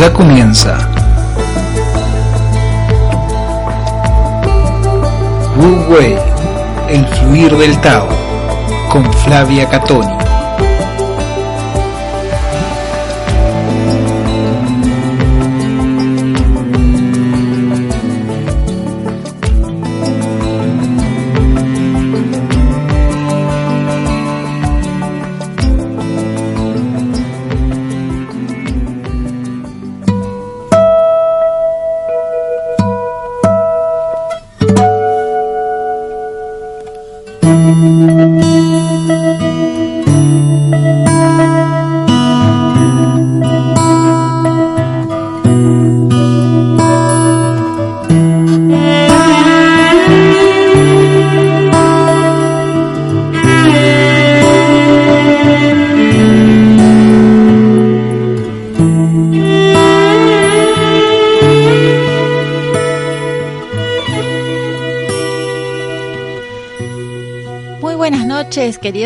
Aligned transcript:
ya 0.00 0.12
comienza. 0.12 0.78
Wu 5.56 5.92
Wei, 5.92 6.16
el 6.88 7.04
fluir 7.06 7.56
del 7.56 7.76
Tao, 7.80 8.08
con 8.90 9.12
Flavia 9.12 9.68
Catoni. 9.68 10.27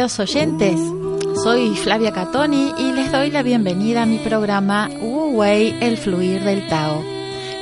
Oyentes. 0.03 0.81
Soy 1.45 1.77
Flavia 1.77 2.13
Catoni 2.13 2.73
y 2.77 2.91
les 2.91 3.13
doy 3.13 3.31
la 3.31 3.45
bienvenida 3.45 4.03
a 4.03 4.07
mi 4.07 4.19
programa 4.19 4.91
Wu 5.01 5.39
Wei, 5.39 5.77
el 5.81 5.97
fluir 5.97 6.43
del 6.43 6.67
Tao, 6.67 7.01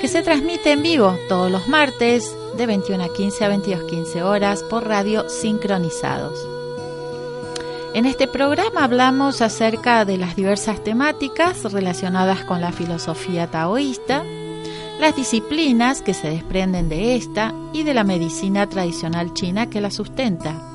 que 0.00 0.08
se 0.08 0.22
transmite 0.22 0.72
en 0.72 0.83
vivo 0.83 1.18
todos 1.28 1.50
los 1.50 1.68
martes 1.68 2.34
de 2.56 2.64
21 2.64 3.05
a 3.05 3.12
15 3.12 3.44
a 3.44 3.48
22 3.48 3.84
15 3.91 4.22
horas 4.22 4.62
por 4.62 4.88
radio 4.88 5.28
sincronizados. 5.28 6.38
En 7.92 8.06
este 8.06 8.27
programa 8.27 8.84
hablamos 8.84 9.42
acerca 9.42 10.06
de 10.06 10.16
las 10.16 10.34
diversas 10.34 10.83
temáticas 10.83 11.70
relacionadas 11.70 12.42
con 12.44 12.62
la 12.62 12.72
filosofía 12.72 13.48
taoísta, 13.48 14.24
las 14.98 15.14
disciplinas 15.14 16.00
que 16.00 16.14
se 16.14 16.30
desprenden 16.30 16.88
de 16.88 17.16
esta 17.16 17.52
y 17.74 17.83
de 17.83 17.92
la 17.92 18.05
medicina 18.05 18.66
tradicional 18.66 19.34
china 19.34 19.68
que 19.68 19.83
la 19.83 19.91
sustenta 19.91 20.70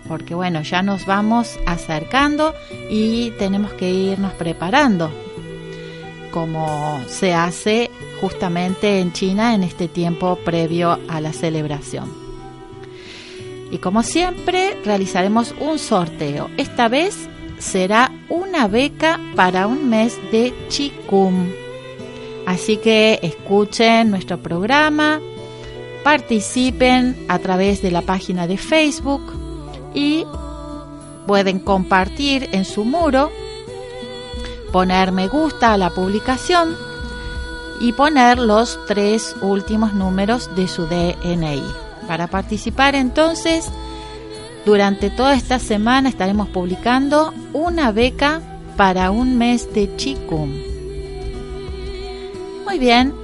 Porque 0.08 0.34
bueno, 0.34 0.62
ya 0.62 0.82
nos 0.82 1.04
vamos 1.04 1.58
acercando 1.66 2.54
y 2.90 3.32
tenemos 3.32 3.72
que 3.74 3.90
irnos 3.90 4.32
preparando 4.32 5.23
como 6.34 7.00
se 7.06 7.32
hace 7.32 7.92
justamente 8.20 8.98
en 8.98 9.12
China 9.12 9.54
en 9.54 9.62
este 9.62 9.86
tiempo 9.86 10.34
previo 10.44 10.98
a 11.06 11.20
la 11.20 11.32
celebración. 11.32 12.12
Y 13.70 13.78
como 13.78 14.02
siempre, 14.02 14.76
realizaremos 14.84 15.54
un 15.60 15.78
sorteo. 15.78 16.50
Esta 16.56 16.88
vez 16.88 17.28
será 17.58 18.10
una 18.28 18.66
beca 18.66 19.20
para 19.36 19.68
un 19.68 19.88
mes 19.88 20.18
de 20.32 20.52
Chikung. 20.68 21.52
Así 22.46 22.78
que 22.78 23.20
escuchen 23.22 24.10
nuestro 24.10 24.42
programa, 24.42 25.20
participen 26.02 27.16
a 27.28 27.38
través 27.38 27.80
de 27.80 27.92
la 27.92 28.02
página 28.02 28.48
de 28.48 28.56
Facebook 28.56 29.22
y 29.94 30.26
pueden 31.28 31.60
compartir 31.60 32.48
en 32.50 32.64
su 32.64 32.84
muro 32.84 33.30
poner 34.74 35.12
me 35.12 35.28
gusta 35.28 35.72
a 35.72 35.76
la 35.76 35.90
publicación 35.90 36.76
y 37.78 37.92
poner 37.92 38.40
los 38.40 38.84
tres 38.88 39.36
últimos 39.40 39.94
números 39.94 40.50
de 40.56 40.66
su 40.66 40.86
DNI. 40.86 41.62
Para 42.08 42.26
participar 42.26 42.96
entonces, 42.96 43.70
durante 44.66 45.10
toda 45.10 45.36
esta 45.36 45.60
semana 45.60 46.08
estaremos 46.08 46.48
publicando 46.48 47.32
una 47.52 47.92
beca 47.92 48.40
para 48.76 49.12
un 49.12 49.38
mes 49.38 49.72
de 49.72 49.94
Chikung. 49.94 50.50
Muy 52.64 52.80
bien, 52.80 53.14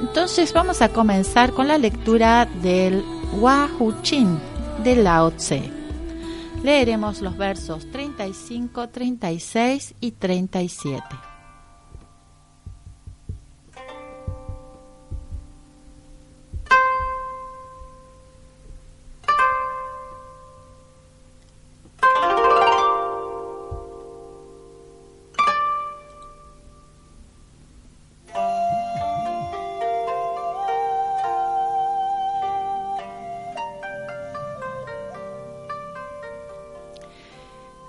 entonces 0.00 0.54
vamos 0.54 0.80
a 0.80 0.88
comenzar 0.88 1.52
con 1.52 1.68
la 1.68 1.76
lectura 1.76 2.48
del 2.62 3.04
Hu 3.38 3.92
Chin 4.00 4.38
de 4.82 4.96
Lao 4.96 5.30
Tse. 5.32 5.75
Leeremos 6.66 7.20
los 7.20 7.36
versos 7.36 7.88
35, 7.92 8.88
36 8.88 9.94
y 10.00 10.10
37. 10.10 11.00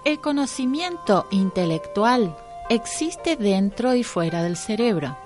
El 0.08 0.22
conocimiento 0.22 1.28
intelectual 1.32 2.34
existe 2.70 3.36
dentro 3.36 3.94
y 3.94 4.06
fuera 4.06 4.42
del 4.42 4.56
cerebro. 4.56 5.18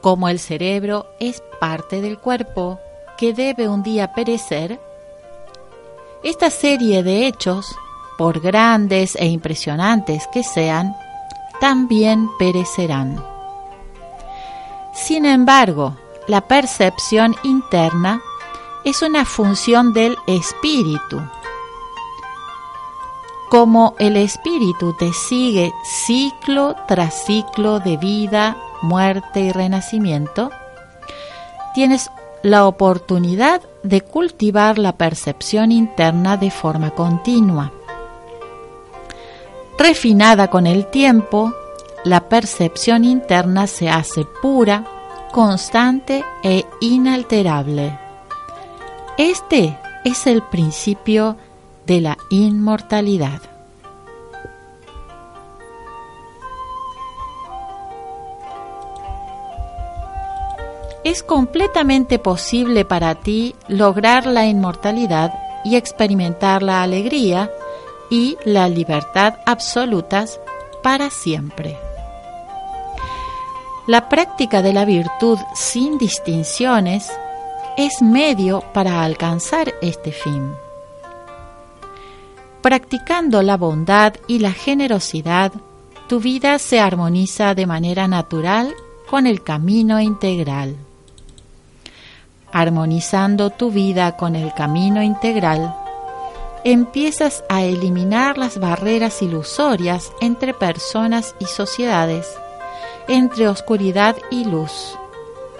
Como 0.00 0.28
el 0.28 0.40
cerebro 0.40 1.06
es 1.20 1.40
parte 1.60 2.00
del 2.00 2.18
cuerpo 2.18 2.80
que 3.16 3.32
debe 3.32 3.68
un 3.68 3.84
día 3.84 4.12
perecer, 4.12 4.80
esta 6.24 6.50
serie 6.50 7.04
de 7.04 7.28
hechos, 7.28 7.76
por 8.18 8.40
grandes 8.40 9.14
e 9.14 9.26
impresionantes 9.26 10.26
que 10.32 10.42
sean, 10.42 10.96
también 11.60 12.28
perecerán. 12.40 13.24
Sin 14.92 15.26
embargo, 15.26 15.96
la 16.26 16.40
percepción 16.40 17.36
interna 17.44 18.20
es 18.82 19.02
una 19.02 19.24
función 19.24 19.92
del 19.92 20.16
espíritu 20.26 21.22
como 23.48 23.94
el 23.98 24.16
espíritu 24.16 24.94
te 24.98 25.12
sigue 25.12 25.72
ciclo 25.84 26.76
tras 26.86 27.24
ciclo 27.24 27.80
de 27.80 27.96
vida, 27.96 28.56
muerte 28.82 29.40
y 29.40 29.52
renacimiento, 29.52 30.50
tienes 31.74 32.10
la 32.42 32.66
oportunidad 32.66 33.62
de 33.82 34.00
cultivar 34.02 34.78
la 34.78 34.92
percepción 34.92 35.72
interna 35.72 36.36
de 36.36 36.50
forma 36.50 36.90
continua. 36.90 37.72
Refinada 39.78 40.48
con 40.48 40.66
el 40.66 40.86
tiempo, 40.86 41.52
la 42.04 42.28
percepción 42.28 43.04
interna 43.04 43.66
se 43.66 43.88
hace 43.88 44.24
pura, 44.42 44.84
constante 45.32 46.24
e 46.42 46.64
inalterable. 46.80 47.98
Este 49.16 49.78
es 50.04 50.26
el 50.26 50.42
principio 50.42 51.32
de 51.32 51.47
la 51.88 52.18
inmortalidad. 52.30 53.40
Es 61.04 61.22
completamente 61.22 62.18
posible 62.18 62.84
para 62.84 63.14
ti 63.14 63.54
lograr 63.66 64.26
la 64.26 64.46
inmortalidad 64.46 65.32
y 65.64 65.76
experimentar 65.76 66.62
la 66.62 66.82
alegría 66.82 67.50
y 68.10 68.36
la 68.44 68.68
libertad 68.68 69.34
absolutas 69.46 70.38
para 70.82 71.10
siempre. 71.10 71.78
La 73.86 74.10
práctica 74.10 74.60
de 74.60 74.74
la 74.74 74.84
virtud 74.84 75.38
sin 75.54 75.96
distinciones 75.96 77.10
es 77.78 78.02
medio 78.02 78.60
para 78.74 79.02
alcanzar 79.02 79.72
este 79.80 80.12
fin. 80.12 80.52
Practicando 82.62 83.42
la 83.42 83.56
bondad 83.56 84.14
y 84.26 84.40
la 84.40 84.52
generosidad, 84.52 85.52
tu 86.08 86.18
vida 86.20 86.58
se 86.58 86.80
armoniza 86.80 87.54
de 87.54 87.66
manera 87.66 88.08
natural 88.08 88.74
con 89.08 89.26
el 89.26 89.42
camino 89.42 90.00
integral. 90.00 90.76
Armonizando 92.50 93.50
tu 93.50 93.70
vida 93.70 94.16
con 94.16 94.34
el 94.34 94.52
camino 94.54 95.02
integral, 95.02 95.74
empiezas 96.64 97.44
a 97.48 97.62
eliminar 97.62 98.38
las 98.38 98.58
barreras 98.58 99.22
ilusorias 99.22 100.12
entre 100.20 100.52
personas 100.52 101.36
y 101.38 101.44
sociedades, 101.44 102.26
entre 103.06 103.48
oscuridad 103.48 104.16
y 104.30 104.44
luz, 104.44 104.98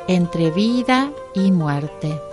entre 0.08 0.50
vida 0.50 1.10
y 1.34 1.52
muerte. 1.52 2.27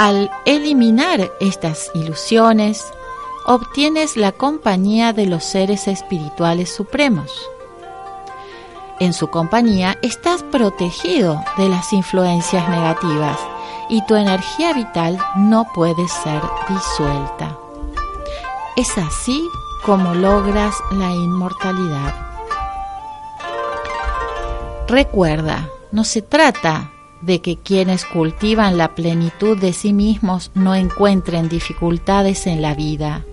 Al 0.00 0.30
eliminar 0.46 1.30
estas 1.40 1.90
ilusiones, 1.92 2.82
obtienes 3.44 4.16
la 4.16 4.32
compañía 4.32 5.12
de 5.12 5.26
los 5.26 5.44
seres 5.44 5.88
espirituales 5.88 6.74
supremos. 6.74 7.30
En 8.98 9.12
su 9.12 9.28
compañía 9.28 9.98
estás 10.00 10.42
protegido 10.42 11.44
de 11.58 11.68
las 11.68 11.92
influencias 11.92 12.66
negativas 12.70 13.38
y 13.90 14.02
tu 14.06 14.14
energía 14.16 14.72
vital 14.72 15.18
no 15.36 15.70
puede 15.74 16.08
ser 16.08 16.40
disuelta. 16.66 17.58
Es 18.78 18.96
así 18.96 19.46
como 19.84 20.14
logras 20.14 20.76
la 20.92 21.10
inmortalidad. 21.10 22.14
Recuerda, 24.88 25.68
no 25.92 26.04
se 26.04 26.22
trata 26.22 26.90
de 27.22 27.40
que 27.40 27.56
quienes 27.56 28.04
cultivan 28.04 28.78
la 28.78 28.94
plenitud 28.94 29.58
de 29.58 29.72
sí 29.72 29.92
mismos 29.92 30.50
no 30.54 30.74
encuentren 30.74 31.48
dificultades 31.48 32.46
en 32.46 32.62
la 32.62 32.74
vida. 32.74 33.24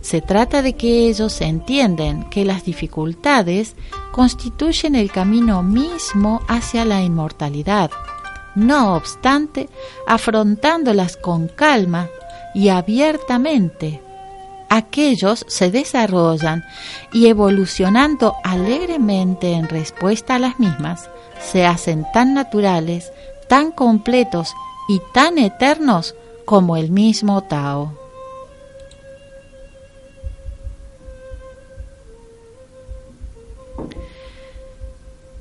Se 0.00 0.20
trata 0.20 0.62
de 0.62 0.74
que 0.74 1.08
ellos 1.08 1.40
entienden 1.40 2.24
que 2.30 2.44
las 2.44 2.64
dificultades 2.64 3.74
constituyen 4.12 4.94
el 4.94 5.10
camino 5.10 5.62
mismo 5.62 6.40
hacia 6.48 6.84
la 6.84 7.02
inmortalidad. 7.02 7.90
No 8.54 8.94
obstante, 8.94 9.68
afrontándolas 10.06 11.16
con 11.16 11.48
calma 11.48 12.08
y 12.54 12.70
abiertamente, 12.70 14.00
aquellos 14.68 15.44
se 15.48 15.70
desarrollan 15.70 16.64
y 17.12 17.26
evolucionando 17.26 18.34
alegremente 18.44 19.52
en 19.52 19.68
respuesta 19.68 20.36
a 20.36 20.38
las 20.38 20.58
mismas, 20.58 21.08
se 21.40 21.64
hacen 21.64 22.06
tan 22.12 22.34
naturales, 22.34 23.12
tan 23.48 23.72
completos 23.72 24.54
y 24.88 25.00
tan 25.12 25.38
eternos 25.38 26.14
como 26.44 26.76
el 26.76 26.90
mismo 26.90 27.42
Tao. 27.42 27.92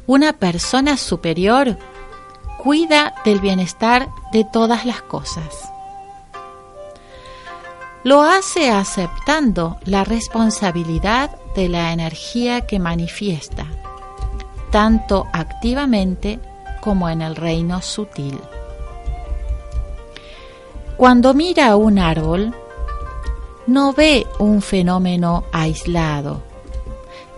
Una 0.06 0.34
persona 0.34 0.96
superior 0.96 1.78
cuida 2.58 3.16
del 3.26 3.40
bienestar 3.40 4.08
de 4.32 4.46
todas 4.46 4.86
las 4.86 5.02
cosas. 5.02 5.70
Lo 8.04 8.22
hace 8.22 8.70
aceptando 8.70 9.78
la 9.84 10.06
responsabilidad 10.06 11.32
de 11.56 11.68
la 11.68 11.92
energía 11.92 12.62
que 12.62 12.80
manifiesta 12.80 13.68
tanto 14.78 15.26
activamente 15.34 16.40
como 16.82 17.10
en 17.10 17.24
el 17.24 17.36
reino 17.36 17.82
sutil. 17.82 18.40
Cuando 20.96 21.34
mira 21.34 21.76
un 21.76 21.98
árbol, 21.98 22.54
no 23.66 23.94
ve 23.94 24.28
un 24.38 24.62
fenómeno 24.62 25.46
aislado, 25.52 26.44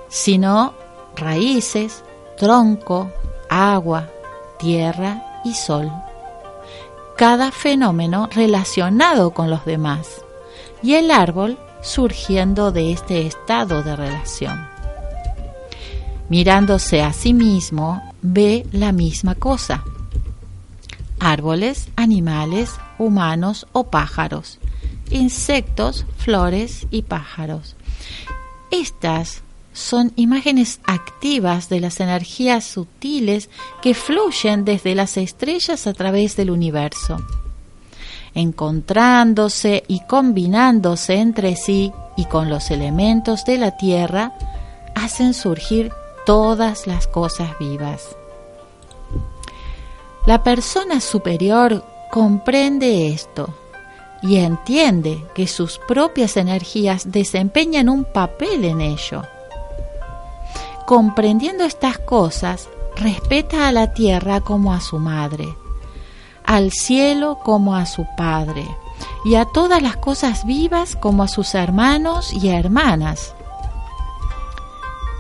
sino 0.10 0.74
raíces, 1.16 2.04
tronco, 2.36 3.10
agua, 3.50 4.10
tierra 4.58 5.40
y 5.46 5.54
sol. 5.54 5.90
Cada 7.16 7.54
fenómeno 7.54 8.28
relacionado 8.36 9.32
con 9.32 9.50
los 9.50 9.64
demás 9.64 10.26
y 10.84 10.96
el 10.96 11.10
árbol 11.10 11.58
surgiendo 11.82 12.74
de 12.74 12.92
este 12.92 13.26
estado 13.26 13.82
de 13.82 13.96
relación 13.96 14.69
mirándose 16.30 17.02
a 17.02 17.12
sí 17.14 17.34
mismo, 17.34 18.02
ve 18.22 18.66
la 18.72 18.92
misma 18.92 19.36
cosa. 19.36 19.84
Árboles, 21.20 21.90
animales, 21.96 22.72
humanos 22.98 23.68
o 23.72 23.86
pájaros, 23.86 24.60
insectos, 25.10 26.06
flores 26.18 26.88
y 26.92 27.02
pájaros. 27.02 27.76
Estas 28.72 29.42
son 29.74 30.12
imágenes 30.16 30.80
activas 30.86 31.70
de 31.70 31.80
las 31.80 32.00
energías 32.00 32.66
sutiles 32.66 33.50
que 33.82 33.94
fluyen 33.94 34.66
desde 34.66 34.96
las 34.96 35.18
estrellas 35.18 35.88
a 35.88 35.94
través 35.94 36.36
del 36.36 36.52
universo. 36.52 37.18
Encontrándose 38.36 39.84
y 39.88 40.02
combinándose 40.02 41.16
entre 41.16 41.56
sí 41.56 41.92
y 42.16 42.26
con 42.26 42.50
los 42.50 42.72
elementos 42.72 43.46
de 43.46 43.58
la 43.58 43.78
Tierra, 43.78 44.34
hacen 44.96 45.34
surgir 45.34 45.92
todas 46.30 46.86
las 46.86 47.08
cosas 47.08 47.58
vivas. 47.58 48.16
La 50.28 50.44
persona 50.44 51.02
superior 51.02 51.84
comprende 52.12 53.08
esto 53.08 53.50
y 54.22 54.36
entiende 54.36 55.26
que 55.34 55.48
sus 55.48 55.80
propias 55.88 56.38
energías 56.38 57.12
desempeñan 57.12 57.90
un 57.90 58.04
papel 58.04 58.64
en 58.64 58.80
ello. 58.80 59.24
Comprendiendo 60.86 61.64
estas 61.64 61.98
cosas, 61.98 62.70
respeta 62.96 63.68
a 63.68 63.72
la 63.72 63.96
tierra 63.96 64.40
como 64.40 64.72
a 64.72 64.82
su 64.82 65.00
madre, 65.00 65.48
al 66.46 66.72
cielo 66.72 67.40
como 67.44 67.76
a 67.76 67.88
su 67.88 68.06
padre, 68.16 68.68
y 69.26 69.34
a 69.34 69.46
todas 69.46 69.82
las 69.82 69.98
cosas 69.98 70.46
vivas 70.46 70.96
como 70.96 71.24
a 71.24 71.28
sus 71.28 71.56
hermanos 71.56 72.32
y 72.32 72.50
hermanas 72.50 73.34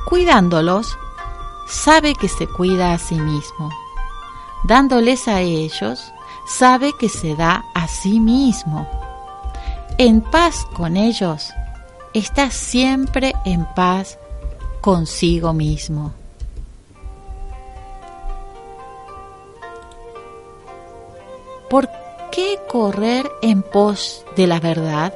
cuidándolos, 0.10 0.98
sabe 1.68 2.16
que 2.16 2.28
se 2.28 2.48
cuida 2.48 2.94
a 2.94 2.98
sí 2.98 3.20
mismo. 3.20 3.70
Dándoles 4.63 5.28
a 5.28 5.42
ellos, 5.42 6.12
sabe 6.48 6.94
que 7.00 7.10
se 7.10 7.36
da 7.36 7.63
a 7.75 7.88
sí 7.88 8.20
mismo. 8.20 8.89
En 10.00 10.22
paz 10.22 10.66
con 10.74 10.98
ellos, 10.98 11.54
está 12.13 12.50
siempre 12.50 13.34
en 13.46 13.66
paz 13.75 14.18
consigo 14.82 15.54
mismo. 15.54 16.13
¿Por 21.70 21.88
qué 22.32 22.60
correr 22.68 23.30
en 23.44 23.62
pos 23.62 24.25
de 24.36 24.48
la 24.48 24.60
verdad? 24.60 25.13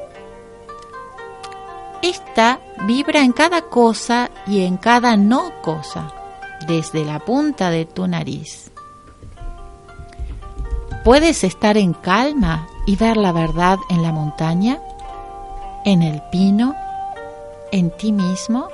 Esta 2.03 2.59
vibra 2.81 3.21
en 3.21 3.31
cada 3.31 3.61
cosa 3.61 4.29
y 4.45 4.65
en 4.65 4.75
cada 4.75 5.15
no 5.15 5.61
cosa, 5.61 6.11
desde 6.67 7.05
la 7.05 7.19
punta 7.19 7.69
de 7.69 7.85
tu 7.85 8.05
nariz. 8.09 8.73
¿Puedes 11.05 11.45
estar 11.45 11.77
en 11.77 11.93
calma 11.93 12.67
y 12.85 12.97
ver 12.97 13.15
la 13.15 13.31
verdad 13.31 13.79
en 13.89 14.03
la 14.03 14.11
montaña? 14.11 14.81
¿En 15.85 16.01
el 16.01 16.21
pino? 16.29 16.75
¿En 17.71 17.89
ti 17.89 18.11
mismo? 18.11 18.67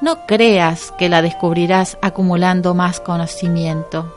No 0.00 0.26
creas 0.26 0.90
que 0.98 1.08
la 1.08 1.22
descubrirás 1.22 1.98
acumulando 2.02 2.74
más 2.74 2.98
conocimiento. 2.98 4.12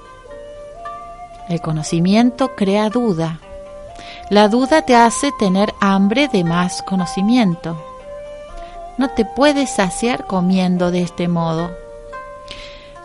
El 1.50 1.62
conocimiento 1.62 2.56
crea 2.56 2.90
duda 2.90 3.42
la 4.30 4.50
duda 4.50 4.82
te 4.82 4.96
hace 4.96 5.32
tener 5.40 5.74
hambre 5.80 6.28
de 6.28 6.44
más 6.44 6.82
conocimiento. 6.82 7.82
No 8.98 9.10
te 9.12 9.24
puedes 9.24 9.70
saciar 9.70 10.26
comiendo 10.26 10.92
de 10.92 11.02
este 11.02 11.28
modo. 11.28 11.72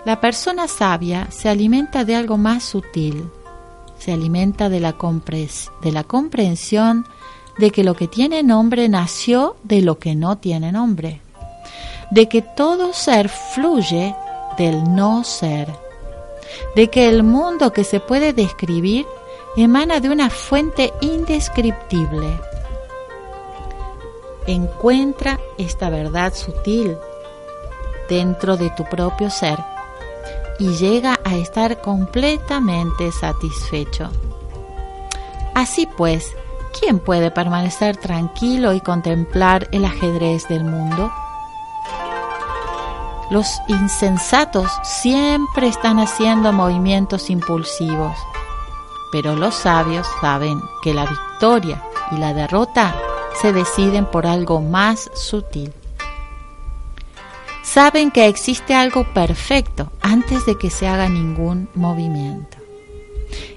La 0.04 0.20
persona 0.20 0.66
sabia 0.66 1.28
se 1.30 1.48
alimenta 1.48 2.04
de 2.04 2.16
algo 2.16 2.38
más 2.38 2.64
sutil, 2.64 3.30
se 3.98 4.12
alimenta 4.12 4.68
de 4.68 4.80
la, 4.80 4.96
de 5.82 5.92
la 5.92 6.04
comprensión 6.04 7.06
de 7.58 7.70
que 7.70 7.84
lo 7.84 7.94
que 7.94 8.08
tiene 8.08 8.42
nombre 8.42 8.88
nació 8.88 9.56
de 9.62 9.80
lo 9.80 9.98
que 9.98 10.16
no 10.16 10.38
tiene 10.38 10.72
nombre, 10.72 11.20
de 12.10 12.28
que 12.28 12.42
todo 12.42 12.92
ser 12.92 13.28
fluye 13.28 14.16
del 14.58 14.92
no 14.92 15.22
ser, 15.22 15.68
de 16.74 16.90
que 16.90 17.08
el 17.08 17.22
mundo 17.22 17.72
que 17.72 17.84
se 17.84 18.00
puede 18.00 18.32
describir 18.32 19.06
emana 19.56 20.00
de 20.00 20.10
una 20.10 20.30
fuente 20.30 20.92
indescriptible. 21.00 22.40
Encuentra 24.46 25.38
esta 25.58 25.90
verdad 25.90 26.34
sutil 26.34 26.96
dentro 28.08 28.56
de 28.56 28.70
tu 28.70 28.84
propio 28.84 29.30
ser 29.30 29.58
y 30.58 30.68
llega 30.76 31.18
a 31.24 31.36
estar 31.36 31.80
completamente 31.80 33.12
satisfecho. 33.12 34.10
Así 35.54 35.86
pues, 35.86 36.34
¿quién 36.78 36.98
puede 36.98 37.30
permanecer 37.30 37.96
tranquilo 37.96 38.72
y 38.72 38.80
contemplar 38.80 39.68
el 39.70 39.84
ajedrez 39.84 40.48
del 40.48 40.64
mundo? 40.64 41.12
Los 43.30 43.60
insensatos 43.68 44.70
siempre 44.82 45.66
están 45.66 45.98
haciendo 45.98 46.52
movimientos 46.52 47.30
impulsivos, 47.30 48.16
pero 49.12 49.36
los 49.36 49.54
sabios 49.54 50.08
saben 50.20 50.60
que 50.82 50.94
la 50.94 51.04
victoria 51.04 51.82
y 52.10 52.16
la 52.16 52.34
derrota 52.34 52.96
se 53.40 53.52
deciden 53.52 54.06
por 54.06 54.26
algo 54.26 54.60
más 54.60 55.10
sutil. 55.14 55.72
Saben 57.62 58.10
que 58.10 58.26
existe 58.26 58.74
algo 58.74 59.04
perfecto 59.14 59.92
antes 60.00 60.46
de 60.46 60.58
que 60.58 60.70
se 60.70 60.88
haga 60.88 61.08
ningún 61.08 61.68
movimiento. 61.74 62.56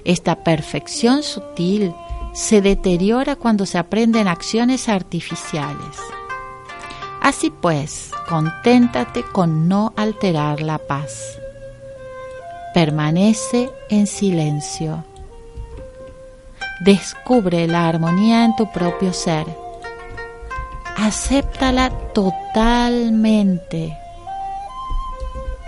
Esta 0.04 0.44
perfección 0.44 1.22
sutil 1.22 1.92
se 2.32 2.60
deteriora 2.60 3.36
cuando 3.36 3.66
se 3.66 3.78
aprenden 3.78 4.28
acciones 4.28 4.88
artificiales. 4.88 5.96
Así 7.20 7.50
pues, 7.50 8.12
conténtate 8.28 9.24
con 9.24 9.68
no 9.68 9.92
alterar 9.96 10.60
la 10.60 10.78
paz. 10.78 11.38
Permanece 12.72 13.70
en 13.88 14.06
silencio. 14.06 15.02
Descubre 16.80 17.66
la 17.66 17.88
armonía 17.88 18.44
en 18.44 18.54
tu 18.54 18.70
propio 18.70 19.12
ser. 19.12 19.46
Acéptala 20.96 21.90
totalmente. 22.12 23.96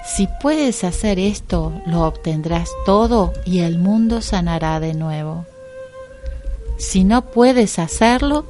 Si 0.04 0.28
puedes 0.40 0.84
hacer 0.84 1.18
esto, 1.18 1.72
lo 1.86 2.02
obtendrás 2.02 2.70
todo 2.86 3.32
y 3.44 3.60
el 3.60 3.78
mundo 3.78 4.20
sanará 4.20 4.80
de 4.80 4.94
nuevo. 4.94 5.46
Si 6.78 7.04
no 7.04 7.22
puedes 7.22 7.78
hacerlo, 7.78 8.44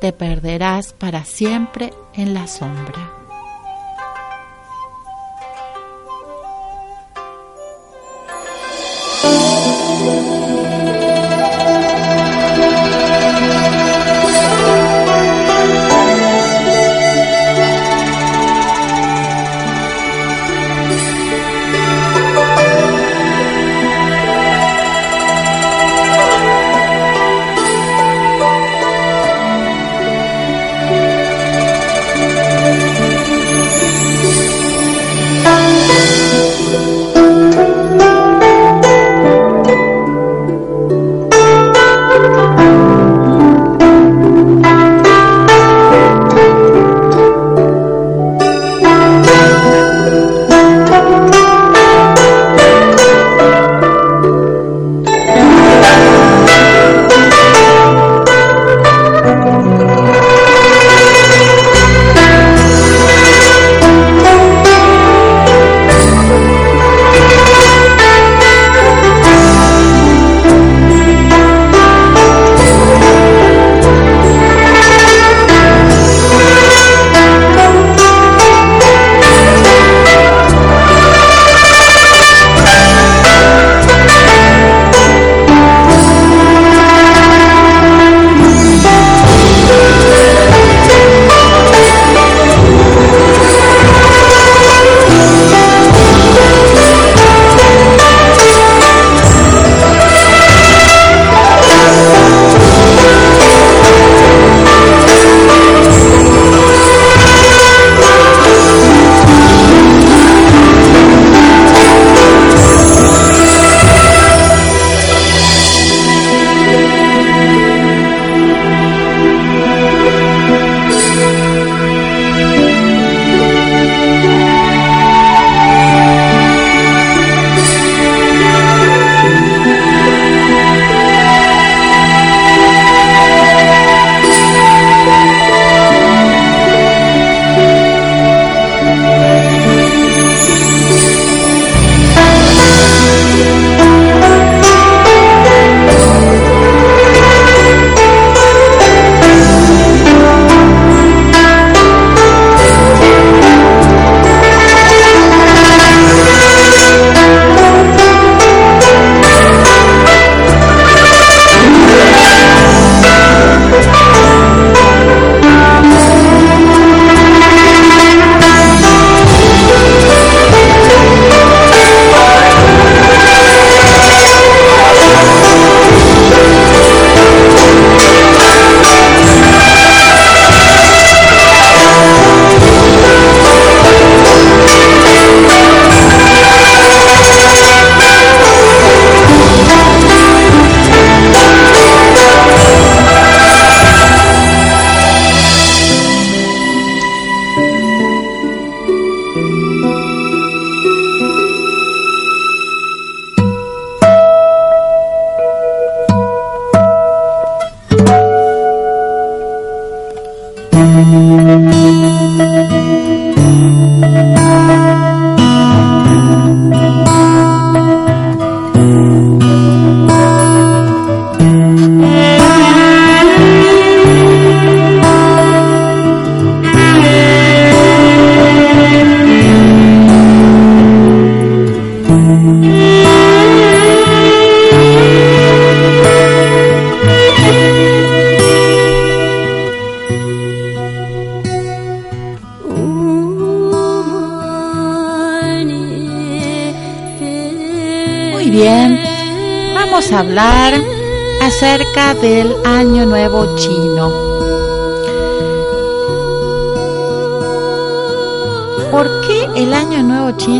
te 0.00 0.12
perderás 0.12 0.92
para 0.92 1.24
siempre 1.24 1.92
en 2.14 2.34
la 2.34 2.46
sombra. 2.46 3.15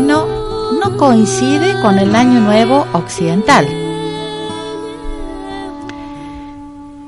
No 0.01 0.95
coincide 0.97 1.79
con 1.81 1.97
el 1.97 2.15
Año 2.15 2.39
Nuevo 2.39 2.85
Occidental? 2.93 3.65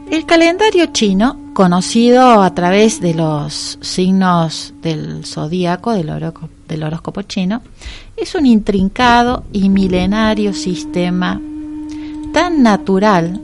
El 0.09 0.25
calendario 0.25 0.87
chino, 0.87 1.37
conocido 1.53 2.41
a 2.41 2.53
través 2.55 2.99
de 2.99 3.13
los 3.13 3.77
signos 3.81 4.73
del 4.81 5.23
zodíaco, 5.23 5.93
del 5.93 6.83
horóscopo 6.83 7.21
chino, 7.21 7.61
es 8.17 8.33
un 8.33 8.47
intrincado 8.47 9.43
y 9.53 9.69
milenario 9.69 10.53
sistema 10.53 11.39
tan 12.33 12.63
natural 12.63 13.39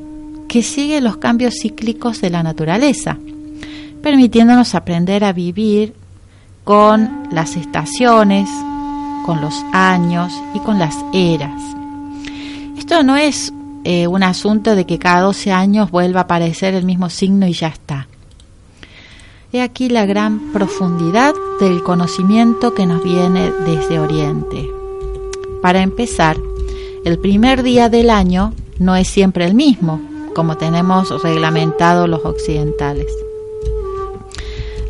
que 0.47 0.63
sigue 0.63 1.01
los 1.01 1.17
cambios 1.17 1.55
cíclicos 1.61 2.19
de 2.19 2.31
la 2.31 2.41
naturaleza, 2.41 3.19
permitiéndonos 4.01 4.73
aprender 4.73 5.23
a 5.23 5.33
vivir 5.33 5.93
con 6.63 7.27
las 7.31 7.55
estaciones, 7.55 8.49
con 9.25 9.41
los 9.41 9.65
años 9.72 10.32
y 10.53 10.60
con 10.60 10.77
las 10.77 10.96
eras. 11.12 11.60
Esto 12.77 13.01
no 13.01 13.15
es 13.15 13.51
eh, 13.84 14.05
un 14.05 14.22
asunto 14.22 14.75
de 14.75 14.86
que 14.86 15.00
cada 15.00 15.22
12 15.22 15.51
años 15.51 15.89
vuelva 15.89 16.22
a 16.22 16.24
aparecer 16.24 16.75
el 16.75 16.86
mismo 16.86 17.10
signo 17.10 17.48
y 17.48 17.53
ya 17.53 17.70
está. 17.70 18.08
He 19.51 19.62
aquí 19.62 19.89
la 19.89 20.05
gran 20.05 20.51
profundidad 20.53 21.34
del 21.60 21.82
conocimiento 21.82 22.75
que 22.75 22.86
nos 22.86 23.03
viene 23.03 23.51
desde 23.65 24.00
Oriente. 24.00 24.70
Para 25.62 25.82
empezar, 25.82 26.38
el 27.03 27.17
primer 27.17 27.63
día 27.63 27.89
del 27.89 28.12
año 28.12 28.53
no 28.77 28.96
es 28.96 29.08
siempre 29.08 29.46
el 29.46 29.55
mismo, 29.55 30.01
como 30.36 30.58
tenemos 30.58 31.24
reglamentado 31.24 32.05
los 32.05 32.24
occidentales. 32.25 33.08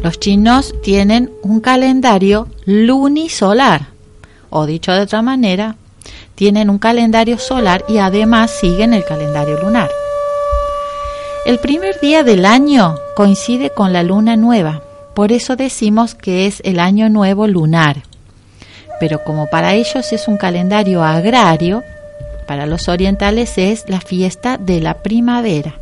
Los 0.01 0.20
chinos 0.20 0.75
tienen 0.82 1.32
un 1.42 1.62
calendario 1.62 2.48
lunisolar, 2.65 3.95
o 4.55 4.65
dicho 4.65 4.93
de 4.93 5.01
otra 5.01 5.21
manera, 5.21 5.75
tienen 6.33 6.70
un 6.70 6.79
calendario 6.79 7.37
solar 7.37 7.83
y 7.89 7.98
además 7.98 8.51
siguen 8.51 8.94
el 8.94 9.03
calendario 9.03 9.59
lunar. 9.59 9.91
El 11.46 11.59
primer 11.59 12.00
día 12.00 12.24
del 12.24 12.46
año 12.46 12.96
coincide 13.18 13.72
con 13.72 13.91
la 13.91 14.01
luna 14.01 14.37
nueva, 14.37 14.81
por 15.13 15.33
eso 15.33 15.57
decimos 15.57 16.15
que 16.15 16.48
es 16.48 16.61
el 16.63 16.79
año 16.79 17.09
nuevo 17.09 17.48
lunar. 17.48 18.03
Pero 18.98 19.25
como 19.25 19.48
para 19.48 19.74
ellos 19.74 20.13
es 20.13 20.25
un 20.29 20.37
calendario 20.37 21.03
agrario, 21.03 21.83
para 22.48 22.65
los 22.65 22.87
orientales 22.87 23.57
es 23.57 23.83
la 23.89 24.00
fiesta 24.00 24.57
de 24.57 24.79
la 24.79 24.94
primavera. 25.03 25.75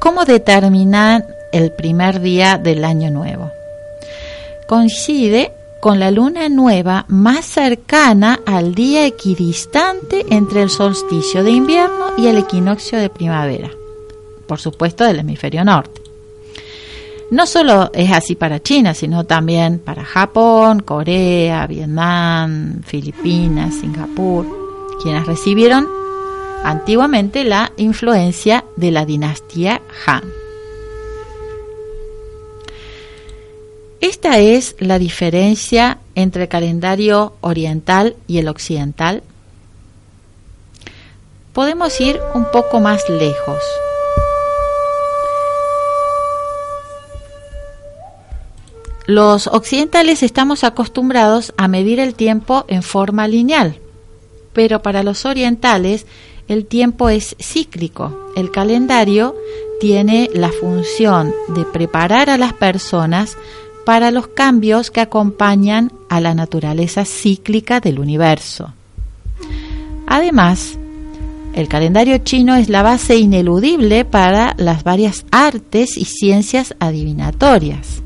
¿Cómo 0.00 0.24
determinar 0.24 1.24
el 1.52 1.70
primer 1.70 2.20
día 2.20 2.58
del 2.58 2.84
año 2.84 3.12
nuevo? 3.12 3.48
Coincide 4.66 5.52
con 5.82 5.98
la 5.98 6.12
luna 6.12 6.48
nueva 6.48 7.06
más 7.08 7.44
cercana 7.44 8.38
al 8.46 8.72
día 8.72 9.04
equidistante 9.04 10.24
entre 10.30 10.62
el 10.62 10.70
solsticio 10.70 11.42
de 11.42 11.50
invierno 11.50 12.12
y 12.16 12.28
el 12.28 12.38
equinoccio 12.38 13.00
de 13.00 13.10
primavera, 13.10 13.68
por 14.46 14.60
supuesto 14.60 15.02
del 15.02 15.18
hemisferio 15.18 15.64
norte. 15.64 16.00
No 17.32 17.46
solo 17.46 17.90
es 17.94 18.12
así 18.12 18.36
para 18.36 18.62
China, 18.62 18.94
sino 18.94 19.24
también 19.24 19.80
para 19.80 20.04
Japón, 20.04 20.82
Corea, 20.82 21.66
Vietnam, 21.66 22.82
Filipinas, 22.84 23.74
Singapur, 23.74 24.46
quienes 25.02 25.26
recibieron 25.26 25.88
antiguamente 26.62 27.42
la 27.42 27.72
influencia 27.76 28.64
de 28.76 28.92
la 28.92 29.04
dinastía 29.04 29.82
Han. 30.06 30.41
Esta 34.02 34.40
es 34.40 34.74
la 34.80 34.98
diferencia 34.98 35.98
entre 36.16 36.42
el 36.42 36.48
calendario 36.48 37.36
oriental 37.40 38.16
y 38.26 38.38
el 38.38 38.48
occidental. 38.48 39.22
Podemos 41.52 42.00
ir 42.00 42.20
un 42.34 42.50
poco 42.50 42.80
más 42.80 43.08
lejos. 43.08 43.62
Los 49.06 49.46
occidentales 49.46 50.24
estamos 50.24 50.64
acostumbrados 50.64 51.54
a 51.56 51.68
medir 51.68 52.00
el 52.00 52.16
tiempo 52.16 52.64
en 52.66 52.82
forma 52.82 53.28
lineal, 53.28 53.78
pero 54.52 54.82
para 54.82 55.04
los 55.04 55.24
orientales 55.26 56.06
el 56.48 56.66
tiempo 56.66 57.08
es 57.08 57.36
cíclico. 57.40 58.32
El 58.34 58.50
calendario 58.50 59.36
tiene 59.80 60.28
la 60.34 60.50
función 60.50 61.32
de 61.48 61.64
preparar 61.64 62.30
a 62.30 62.36
las 62.36 62.52
personas 62.52 63.36
para 63.84 64.10
los 64.10 64.28
cambios 64.28 64.90
que 64.90 65.00
acompañan 65.00 65.92
a 66.08 66.20
la 66.20 66.34
naturaleza 66.34 67.04
cíclica 67.04 67.80
del 67.80 67.98
universo. 67.98 68.72
Además, 70.06 70.78
el 71.54 71.68
calendario 71.68 72.18
chino 72.18 72.56
es 72.56 72.68
la 72.68 72.82
base 72.82 73.16
ineludible 73.16 74.04
para 74.04 74.54
las 74.56 74.84
varias 74.84 75.26
artes 75.30 75.96
y 75.96 76.04
ciencias 76.04 76.74
adivinatorias. 76.78 78.02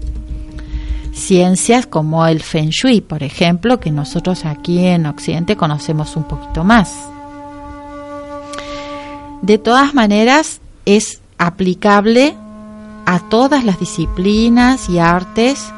Ciencias 1.13 1.87
como 1.87 2.27
el 2.27 2.43
Feng 2.43 2.71
Shui, 2.71 3.01
por 3.01 3.23
ejemplo, 3.23 3.81
que 3.81 3.91
nosotros 3.91 4.45
aquí 4.45 4.85
en 4.85 5.07
Occidente 5.07 5.57
conocemos 5.57 6.17
un 6.17 6.25
poquito 6.25 6.65
más. 6.65 6.95
De 9.43 9.59
todas 9.59 9.95
maneras, 9.95 10.61
es 10.85 11.21
aplicable 11.39 12.35
a 13.07 13.21
todas 13.21 13.65
las 13.65 13.79
disciplinas 13.79 14.89
y 14.89 14.99
artes 14.99 15.73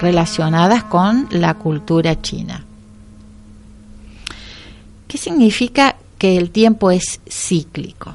relacionadas 0.00 0.82
con 0.84 1.28
la 1.30 1.54
cultura 1.54 2.20
china. 2.20 2.64
¿Qué 5.06 5.18
significa 5.18 5.96
que 6.18 6.38
el 6.38 6.50
tiempo 6.50 6.90
es 6.90 7.20
cíclico? 7.28 8.14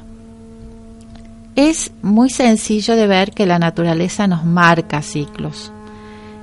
Es 1.55 1.91
muy 2.01 2.29
sencillo 2.29 2.95
de 2.95 3.07
ver 3.07 3.31
que 3.31 3.45
la 3.45 3.59
naturaleza 3.59 4.27
nos 4.27 4.43
marca 4.43 5.01
ciclos. 5.01 5.71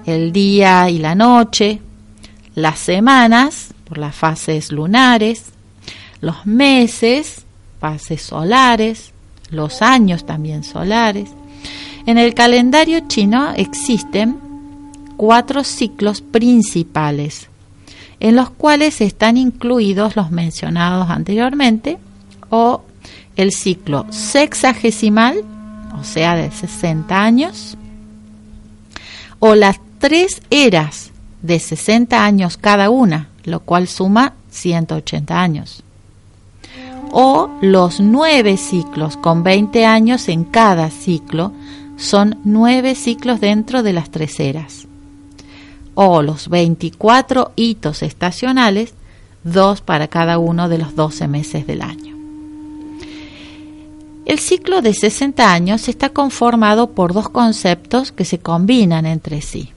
El 0.07 0.33
día 0.33 0.89
y 0.91 0.99
la 0.99 1.15
noche, 1.15 1.81
las 2.55 2.79
semanas, 2.79 3.75
por 3.85 3.99
las 3.99 4.15
fases 4.15 4.71
lunares, 4.71 5.47
los 6.21 6.47
meses, 6.47 7.45
fases 7.81 8.23
solares, 8.23 9.13
los 9.51 9.83
años 9.83 10.25
también 10.25 10.63
solares, 10.63 11.31
en 12.07 12.19
el 12.19 12.35
calendario 12.35 13.01
chino 13.09 13.53
existen 13.57 14.39
cuatro 15.17 15.65
ciclos 15.65 16.21
principales, 16.21 17.49
en 18.21 18.37
los 18.37 18.51
cuales 18.51 19.01
están 19.01 19.37
incluidos 19.37 20.17
los 20.17 20.31
mencionados 20.31 21.11
anteriormente, 21.11 21.99
o 22.51 22.83
el 23.37 23.53
ciclo 23.53 24.07
sexagesimal, 24.11 25.43
o 25.99 26.05
sea, 26.05 26.37
de 26.37 26.51
60 26.51 27.23
años, 27.23 27.77
o 29.39 29.55
las 29.55 29.81
tres 29.99 30.43
eras 30.51 31.11
de 31.43 31.59
60 31.59 32.25
años 32.25 32.57
cada 32.57 32.91
una, 32.91 33.29
lo 33.45 33.61
cual 33.61 33.89
suma 33.89 34.35
180 34.51 35.41
años, 35.41 35.83
o 37.13 37.51
los 37.61 38.01
nueve 38.01 38.57
ciclos 38.57 39.17
con 39.17 39.43
20 39.43 39.85
años 39.85 40.29
en 40.29 40.45
cada 40.45 40.91
ciclo, 40.91 41.53
son 41.97 42.39
nueve 42.45 42.95
ciclos 42.95 43.41
dentro 43.41 43.83
de 43.83 43.93
las 43.93 44.11
tres 44.11 44.39
eras. 44.41 44.87
O 45.95 46.23
los 46.23 46.49
24 46.49 47.53
hitos 47.57 48.03
estacionales, 48.03 48.95
dos 49.45 49.81
para 49.81 50.09
cada 50.09 50.39
uno 50.39 50.69
de 50.69 50.79
los 50.79 50.97
12 50.97 51.29
meses 51.29 51.67
del 51.67 51.83
año. 51.83 52.15
El 54.27 54.39
ciclo 54.39 54.81
de 54.81 54.95
60 54.95 55.53
años 55.53 55.89
está 55.89 56.09
conformado 56.09 56.91
por 56.91 57.13
dos 57.13 57.29
conceptos 57.29 58.11
que 58.11 58.25
se 58.25 58.39
combinan 58.39 59.05
entre 59.05 59.43
sí. 59.43 59.71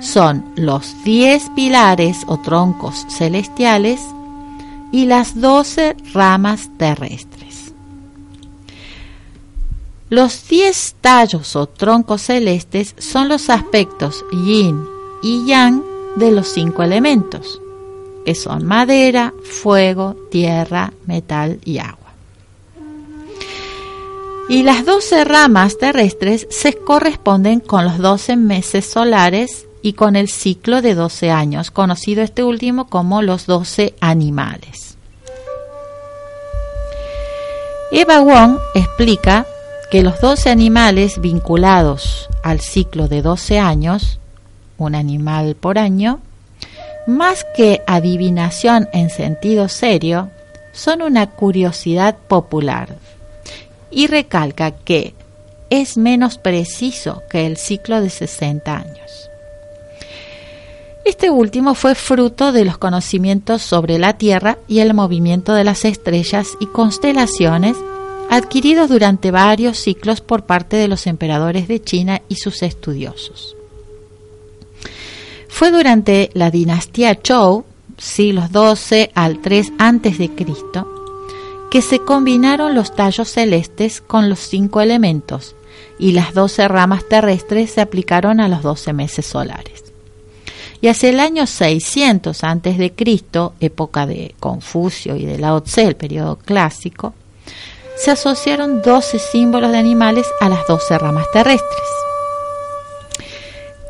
Son 0.00 0.44
los 0.56 1.04
10 1.04 1.50
pilares 1.54 2.18
o 2.26 2.38
troncos 2.38 3.06
celestiales 3.10 4.00
y 4.90 5.04
las 5.04 5.38
12 5.40 5.96
ramas 6.14 6.70
terrestres. 6.78 7.45
Los 10.08 10.46
diez 10.46 10.94
tallos 11.00 11.56
o 11.56 11.66
troncos 11.66 12.22
celestes 12.22 12.94
son 12.98 13.28
los 13.28 13.50
aspectos 13.50 14.24
yin 14.30 14.84
y 15.20 15.44
yang 15.46 15.82
de 16.14 16.30
los 16.30 16.46
cinco 16.46 16.84
elementos, 16.84 17.60
que 18.24 18.36
son 18.36 18.64
madera, 18.64 19.34
fuego, 19.42 20.14
tierra, 20.30 20.92
metal 21.06 21.58
y 21.64 21.78
agua. 21.78 22.12
Y 24.48 24.62
las 24.62 24.84
doce 24.84 25.24
ramas 25.24 25.76
terrestres 25.76 26.46
se 26.50 26.74
corresponden 26.74 27.58
con 27.58 27.84
los 27.84 27.98
doce 27.98 28.36
meses 28.36 28.86
solares 28.86 29.66
y 29.82 29.94
con 29.94 30.14
el 30.14 30.28
ciclo 30.28 30.82
de 30.82 30.94
12 30.94 31.30
años, 31.32 31.72
conocido 31.72 32.22
este 32.22 32.44
último 32.44 32.88
como 32.88 33.22
los 33.22 33.46
12 33.46 33.94
animales. 34.00 34.96
Eva 37.90 38.20
Wong 38.20 38.58
explica 38.74 39.46
que 39.90 40.02
los 40.02 40.20
12 40.20 40.50
animales 40.50 41.20
vinculados 41.20 42.28
al 42.42 42.60
ciclo 42.60 43.08
de 43.08 43.22
12 43.22 43.58
años, 43.58 44.18
un 44.78 44.94
animal 44.94 45.54
por 45.54 45.78
año, 45.78 46.20
más 47.06 47.46
que 47.56 47.82
adivinación 47.86 48.88
en 48.92 49.10
sentido 49.10 49.68
serio, 49.68 50.30
son 50.72 51.02
una 51.02 51.28
curiosidad 51.30 52.16
popular 52.16 52.96
y 53.90 54.08
recalca 54.08 54.72
que 54.72 55.14
es 55.70 55.96
menos 55.96 56.38
preciso 56.38 57.22
que 57.30 57.46
el 57.46 57.56
ciclo 57.56 58.00
de 58.00 58.10
60 58.10 58.76
años. 58.76 59.30
Este 61.04 61.30
último 61.30 61.74
fue 61.74 61.94
fruto 61.94 62.50
de 62.50 62.64
los 62.64 62.78
conocimientos 62.78 63.62
sobre 63.62 63.98
la 63.98 64.14
Tierra 64.14 64.58
y 64.66 64.80
el 64.80 64.92
movimiento 64.92 65.54
de 65.54 65.62
las 65.62 65.84
estrellas 65.84 66.48
y 66.58 66.66
constelaciones 66.66 67.76
adquiridos 68.30 68.88
durante 68.88 69.30
varios 69.30 69.78
ciclos 69.78 70.20
por 70.20 70.44
parte 70.44 70.76
de 70.76 70.88
los 70.88 71.06
emperadores 71.06 71.68
de 71.68 71.82
China 71.82 72.22
y 72.28 72.36
sus 72.36 72.62
estudiosos. 72.62 73.56
Fue 75.48 75.70
durante 75.70 76.30
la 76.34 76.50
dinastía 76.50 77.18
Zhou, 77.22 77.64
siglos 77.96 78.50
XII 78.50 79.10
al 79.14 79.40
3 79.40 79.72
a.C., 79.78 80.30
que 81.70 81.82
se 81.82 81.98
combinaron 81.98 82.74
los 82.74 82.94
tallos 82.94 83.28
celestes 83.28 84.00
con 84.00 84.28
los 84.28 84.38
cinco 84.38 84.80
elementos 84.80 85.56
y 85.98 86.12
las 86.12 86.34
doce 86.34 86.68
ramas 86.68 87.08
terrestres 87.08 87.70
se 87.70 87.80
aplicaron 87.80 88.40
a 88.40 88.48
los 88.48 88.62
doce 88.62 88.92
meses 88.92 89.26
solares. 89.26 89.84
Y 90.80 90.88
hacia 90.88 91.08
el 91.08 91.20
año 91.20 91.46
600 91.46 92.44
a.C., 92.44 92.94
época 93.60 94.06
de 94.06 94.34
Confucio 94.38 95.16
y 95.16 95.24
de 95.24 95.38
Lao 95.38 95.62
Tse, 95.62 95.84
el 95.84 95.96
periodo 95.96 96.36
clásico, 96.36 97.14
se 97.96 98.10
asociaron 98.10 98.82
doce 98.82 99.18
símbolos 99.18 99.72
de 99.72 99.78
animales 99.78 100.26
a 100.40 100.48
las 100.48 100.66
doce 100.66 100.98
ramas 100.98 101.26
terrestres. 101.32 101.88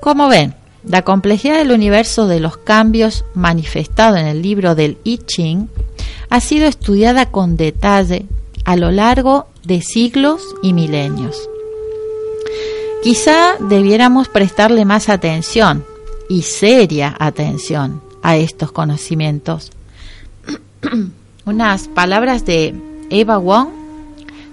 Como 0.01 0.29
ven, 0.29 0.55
la 0.85 1.03
complejidad 1.03 1.59
del 1.59 1.73
universo 1.73 2.29
de 2.29 2.39
los 2.39 2.57
cambios 2.57 3.25
manifestado 3.35 4.17
en 4.17 4.27
el 4.27 4.41
libro 4.41 4.75
del 4.75 4.99
I 5.03 5.19
Ching 5.19 5.69
ha 6.31 6.41
sido 6.41 6.69
estudiada 6.69 7.31
con 7.31 7.57
detalle 7.57 8.27
a 8.65 8.77
lo 8.77 8.93
largo 8.93 9.49
de 9.65 9.83
siglos 9.83 10.43
y 10.63 10.73
milenios. 10.73 11.49
Quizá 13.03 13.57
debiéramos 13.59 14.29
prestarle 14.29 14.85
más 14.85 15.09
atención 15.09 15.85
y 16.29 16.43
seria 16.43 17.15
atención 17.19 18.03
a 18.23 18.37
estos 18.37 18.73
conocimientos. 18.73 19.73
Unas 21.45 21.89
palabras 21.89 22.45
de 22.45 22.75
Eva 23.11 23.39
Wong 23.39 23.86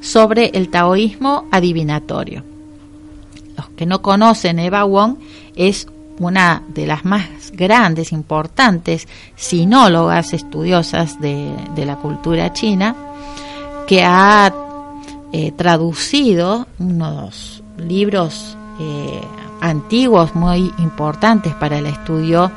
sobre 0.03 0.51
el 0.53 0.69
taoísmo 0.69 1.47
adivinatorio. 1.49 2.43
Los 3.55 3.69
que 3.69 3.85
no 3.85 4.01
conocen 4.01 4.59
Eva 4.59 4.83
Wong 4.83 5.15
es 5.55 5.87
una 6.19 6.61
de 6.67 6.85
las 6.85 7.05
más 7.05 7.25
grandes, 7.53 8.11
importantes 8.11 9.07
sinólogas 9.35 10.33
estudiosas 10.33 11.19
de, 11.21 11.55
la 11.77 11.95
cultura 11.95 12.51
china, 12.51 12.95
que 13.87 14.03
ha 14.03 14.53
eh, 15.31 15.51
traducido 15.53 16.67
unos 16.79 17.63
libros 17.77 18.57
eh, 18.79 19.21
antiguos 19.61 20.35
muy 20.35 20.71
importantes 20.79 21.53
para 21.53 21.79
el 21.79 21.85
estudio 21.85 22.51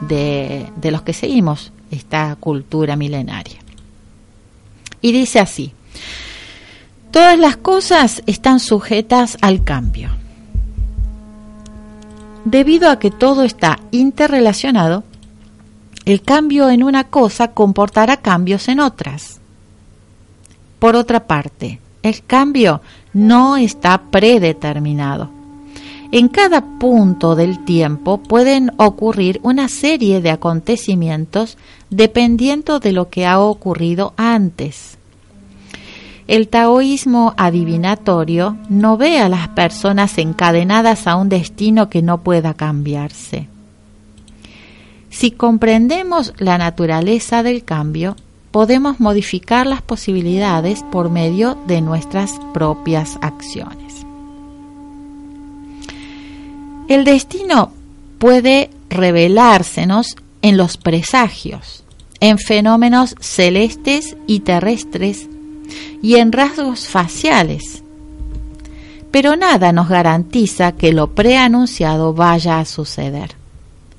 de, 0.00 0.66
de 0.76 0.90
los 0.90 1.02
que 1.02 1.12
seguimos 1.12 1.72
esta 1.92 2.36
cultura 2.36 2.96
milenaria. 2.96 3.58
Y 5.00 5.12
dice 5.12 5.38
así, 5.38 5.72
todas 7.10 7.38
las 7.38 7.56
cosas 7.56 8.22
están 8.26 8.60
sujetas 8.60 9.36
al 9.40 9.64
cambio 9.64 10.10
Debido 12.50 12.88
a 12.88 12.98
que 12.98 13.10
todo 13.10 13.42
está 13.42 13.78
interrelacionado, 13.90 15.04
el 16.06 16.22
cambio 16.22 16.70
en 16.70 16.82
una 16.82 17.04
cosa 17.04 17.48
comportará 17.48 18.16
cambios 18.16 18.68
en 18.68 18.80
otras. 18.80 19.40
Por 20.78 20.96
otra 20.96 21.26
parte, 21.26 21.80
el 22.02 22.24
cambio 22.24 22.80
no 23.12 23.58
está 23.58 24.00
predeterminado. 24.10 25.28
En 26.10 26.28
cada 26.28 26.78
punto 26.78 27.36
del 27.36 27.66
tiempo 27.66 28.16
pueden 28.16 28.72
ocurrir 28.78 29.40
una 29.42 29.68
serie 29.68 30.22
de 30.22 30.30
acontecimientos 30.30 31.58
dependiendo 31.90 32.80
de 32.80 32.92
lo 32.92 33.10
que 33.10 33.26
ha 33.26 33.40
ocurrido 33.40 34.14
antes. 34.16 34.97
El 36.28 36.48
taoísmo 36.48 37.32
adivinatorio 37.38 38.58
no 38.68 38.98
ve 38.98 39.18
a 39.18 39.30
las 39.30 39.48
personas 39.48 40.18
encadenadas 40.18 41.06
a 41.06 41.16
un 41.16 41.30
destino 41.30 41.88
que 41.88 42.02
no 42.02 42.18
pueda 42.18 42.52
cambiarse. 42.52 43.48
Si 45.08 45.30
comprendemos 45.30 46.34
la 46.36 46.58
naturaleza 46.58 47.42
del 47.42 47.64
cambio, 47.64 48.14
podemos 48.50 49.00
modificar 49.00 49.66
las 49.66 49.80
posibilidades 49.80 50.82
por 50.82 51.08
medio 51.08 51.56
de 51.66 51.80
nuestras 51.80 52.38
propias 52.52 53.18
acciones. 53.22 54.04
El 56.88 57.04
destino 57.04 57.72
puede 58.18 58.68
revelársenos 58.90 60.14
en 60.42 60.58
los 60.58 60.76
presagios, 60.76 61.84
en 62.20 62.38
fenómenos 62.38 63.14
celestes 63.18 64.14
y 64.26 64.40
terrestres 64.40 65.26
y 66.02 66.16
en 66.16 66.32
rasgos 66.32 66.88
faciales. 66.88 67.82
Pero 69.10 69.36
nada 69.36 69.72
nos 69.72 69.88
garantiza 69.88 70.72
que 70.72 70.92
lo 70.92 71.08
preanunciado 71.14 72.12
vaya 72.12 72.60
a 72.60 72.64
suceder. 72.64 73.36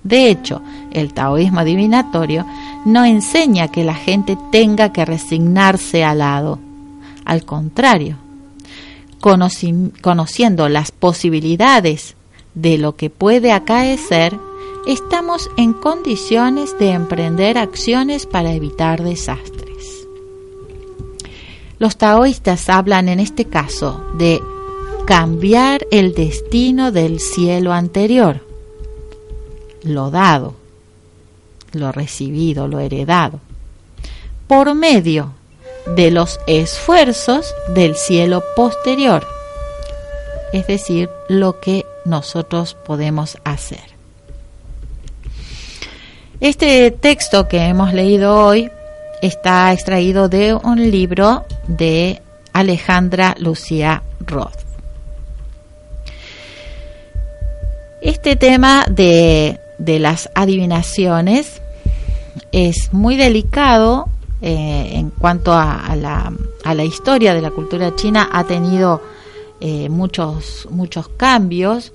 De 0.03 0.29
hecho, 0.29 0.61
el 0.91 1.13
taoísmo 1.13 1.59
adivinatorio 1.59 2.45
no 2.85 3.03
enseña 3.05 3.67
que 3.67 3.83
la 3.83 3.95
gente 3.95 4.37
tenga 4.51 4.93
que 4.93 5.05
resignarse 5.05 6.03
al 6.03 6.19
lado. 6.19 6.59
Al 7.25 7.43
contrario, 7.43 8.17
conociendo 9.19 10.69
las 10.69 10.91
posibilidades 10.91 12.15
de 12.55 12.77
lo 12.77 12.95
que 12.95 13.09
puede 13.09 13.51
acaecer, 13.51 14.37
estamos 14.87 15.49
en 15.57 15.73
condiciones 15.73 16.77
de 16.79 16.91
emprender 16.91 17.57
acciones 17.57 18.25
para 18.25 18.53
evitar 18.53 19.03
desastres. 19.03 19.68
Los 21.79 21.97
taoístas 21.97 22.69
hablan 22.69 23.07
en 23.07 23.21
este 23.21 23.45
caso 23.45 24.05
de 24.17 24.41
cambiar 25.07 25.87
el 25.91 26.13
destino 26.13 26.91
del 26.91 27.21
cielo 27.21 27.71
anterior, 27.71 28.41
lo 29.83 30.11
dado, 30.11 30.55
lo 31.71 31.93
recibido, 31.93 32.67
lo 32.67 32.79
heredado, 32.79 33.39
por 34.47 34.75
medio 34.75 35.31
de 35.95 36.11
los 36.11 36.39
esfuerzos 36.47 37.55
del 37.69 37.95
cielo 37.95 38.43
posterior, 38.57 39.25
es 40.51 40.67
decir, 40.67 41.09
lo 41.29 41.61
que 41.61 41.85
nosotros 42.03 42.75
podemos 42.85 43.37
hacer. 43.45 43.97
Este 46.41 46.91
texto 46.91 47.47
que 47.47 47.59
hemos 47.59 47.93
leído 47.93 48.35
hoy 48.35 48.69
está 49.21 49.73
extraído 49.73 50.29
de 50.29 50.53
un 50.53 50.91
libro 50.91 51.45
de 51.67 52.21
Alejandra 52.53 53.35
Lucía 53.39 54.03
Roth. 54.19 54.59
Este 58.01 58.35
tema 58.35 58.85
de, 58.89 59.59
las 59.77 60.29
adivinaciones 60.33 61.61
es 62.51 62.93
muy 62.93 63.17
delicado 63.17 64.07
eh, 64.41 64.91
en 64.93 65.09
cuanto 65.09 65.51
a, 65.53 65.95
la, 65.95 66.83
historia 66.83 67.33
de 67.33 67.41
la 67.41 67.51
cultura 67.51 67.95
china. 67.95 68.29
Ha 68.31 68.45
tenido 68.45 69.01
eh, 69.59 69.89
muchos, 69.89 70.67
muchos 70.71 71.09
cambios. 71.09 71.91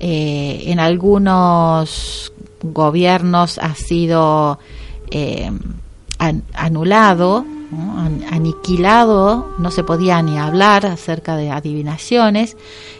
Eh, 0.00 0.64
en 0.66 0.80
algunos 0.80 2.32
gobiernos 2.62 3.58
ha 3.58 3.74
sido 3.74 4.58
anulado, 6.52 7.44
aniquilado, 8.30 9.54
no 9.58 9.70
se 9.70 9.84
podía 9.84 10.20
ni 10.22 10.38
hablar 10.38 10.86
acerca 10.86 11.36
de 11.36 11.50
adivinaciones 11.50 12.56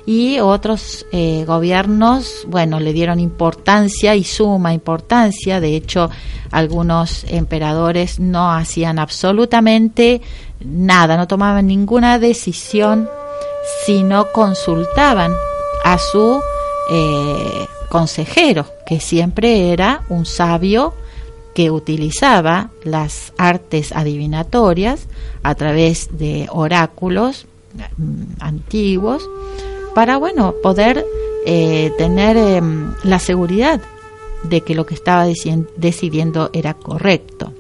y 0.07 0.41
otros 0.41 1.07
eh, 1.13 1.45
gobiernos, 1.47 2.47
bueno, 2.49 2.81
le 2.81 2.93
dieron 2.93 3.21
importancia 3.21 4.15
y 4.15 4.25
suma 4.25 4.73
importancia, 4.73 5.61
de 5.61 5.77
hecho 5.77 6.11
algunos 6.51 7.25
emperadores 7.25 8.21
no 8.21 8.53
hacían 8.53 8.99
absolutamente 8.99 10.21
nada, 10.65 11.17
no 11.17 11.27
tomaban 11.27 11.67
ninguna 11.67 12.19
decisión 12.19 13.09
si 13.85 14.03
no 14.03 14.31
consultaban 14.33 15.33
a 15.85 15.99
su 15.99 16.41
eh, 16.91 17.67
consejero, 17.89 18.67
que 18.87 19.01
siempre 19.01 19.73
era 19.73 20.03
un 20.09 20.27
sabio 20.27 20.95
que 21.55 21.71
utilizaba 21.71 22.71
las 22.83 23.33
artes 23.39 23.93
adivinatorias 23.93 25.07
a 25.43 25.55
través 25.55 26.09
de 26.19 26.49
oráculos 26.51 27.47
mm, 27.97 28.41
antiguos 28.41 29.29
para 29.95 30.17
bueno 30.17 30.55
poder 30.63 31.05
eh, 31.47 31.93
tener 31.97 32.37
em, 32.37 32.93
la 33.05 33.19
seguridad 33.19 33.81
de 34.43 34.61
que 34.61 34.75
lo 34.75 34.85
que 34.85 34.95
estaba 34.95 35.27
decidiendo 35.77 36.51
era 36.53 36.75
correcto. 36.75 37.53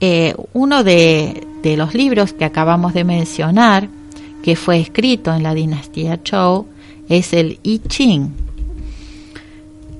Eh, 0.00 0.34
uno 0.52 0.82
de, 0.82 1.46
los 1.76 1.94
libros 1.94 2.32
que 2.32 2.44
acabamos 2.44 2.92
de 2.92 3.04
mencionar, 3.04 3.88
que 4.42 4.56
fue 4.56 4.80
escrito 4.80 5.32
en 5.32 5.42
la 5.42 5.54
dinastía 5.54 6.18
Zhou, 6.24 6.66
es 7.08 7.32
el 7.32 7.60
I 7.62 7.80
Ching. 7.86 8.32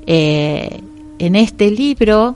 Eh, 0.06 0.80
en 1.22 1.36
este 1.36 1.70
libro, 1.70 2.34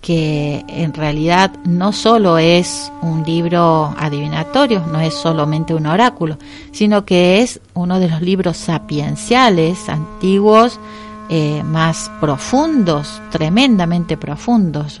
que 0.00 0.64
en 0.66 0.92
realidad 0.92 1.52
no 1.64 1.92
solo 1.92 2.36
es 2.36 2.90
un 3.00 3.22
libro 3.22 3.94
adivinatorio, 3.96 4.84
no 4.90 4.98
es 4.98 5.14
solamente 5.14 5.72
un 5.72 5.86
oráculo, 5.86 6.36
sino 6.72 7.04
que 7.04 7.42
es 7.42 7.60
uno 7.74 8.00
de 8.00 8.08
los 8.08 8.20
libros 8.20 8.56
sapienciales 8.56 9.88
antiguos 9.88 10.80
eh, 11.28 11.62
más 11.62 12.10
profundos, 12.20 13.22
tremendamente 13.30 14.16
profundos, 14.16 15.00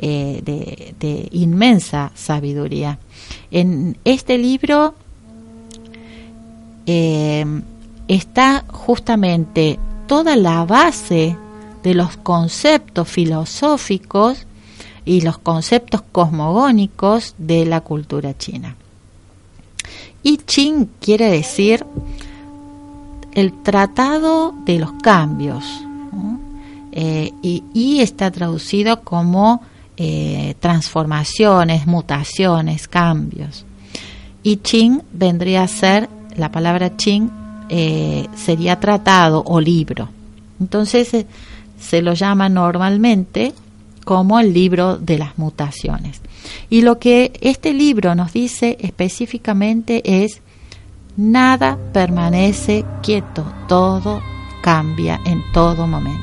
eh, 0.00 0.42
de, 0.44 1.28
inmensa 1.30 2.10
sabiduría. 2.16 2.98
En 3.52 3.96
este 4.04 4.36
libro 4.36 4.96
eh, 6.86 7.46
está 8.08 8.64
justamente 8.68 9.78
toda 10.08 10.34
la 10.34 10.64
base 10.64 11.36
de 11.82 11.94
los 11.94 12.16
conceptos 12.16 13.08
filosóficos 13.08 14.46
y 15.04 15.22
los 15.22 15.38
conceptos 15.38 16.02
cosmogónicos 16.12 17.34
de 17.38 17.66
la 17.66 17.80
cultura 17.80 18.36
china. 18.36 18.76
I 20.22 20.36
Ching 20.36 20.88
quiere 21.00 21.30
decir 21.30 21.84
el 23.34 23.62
tratado 23.62 24.54
de 24.64 24.78
los 24.78 24.92
cambios 25.02 25.64
eh, 26.92 27.32
y, 27.42 28.00
está 28.00 28.30
traducido 28.30 29.00
como 29.00 29.62
eh, 29.96 30.54
transformaciones, 30.60 31.86
mutaciones, 31.86 32.86
cambios. 32.86 33.64
Y 34.42 34.58
Ching 34.58 35.02
vendría 35.12 35.62
a 35.62 35.68
ser, 35.68 36.10
la 36.36 36.52
palabra 36.52 36.96
Ching 36.96 37.30
eh, 37.70 38.26
sería 38.36 38.78
tratado 38.78 39.42
o 39.46 39.60
libro. 39.60 40.10
Entonces 40.60 41.26
se 41.82 42.00
lo 42.00 42.14
llama 42.14 42.48
normalmente 42.48 43.52
como 44.04 44.40
el 44.40 44.54
libro 44.54 44.96
de 44.96 45.18
las 45.18 45.36
mutaciones. 45.38 46.20
Y 46.70 46.82
lo 46.82 46.98
que 46.98 47.32
este 47.40 47.74
libro 47.74 48.14
nos 48.14 48.32
dice 48.32 48.76
específicamente 48.80 50.24
es 50.24 50.40
Nada 51.16 51.78
permanece 51.92 52.86
quieto, 53.02 53.44
todo 53.68 54.22
cambia 54.62 55.20
en 55.26 55.42
todo 55.52 55.86
momento. 55.86 56.22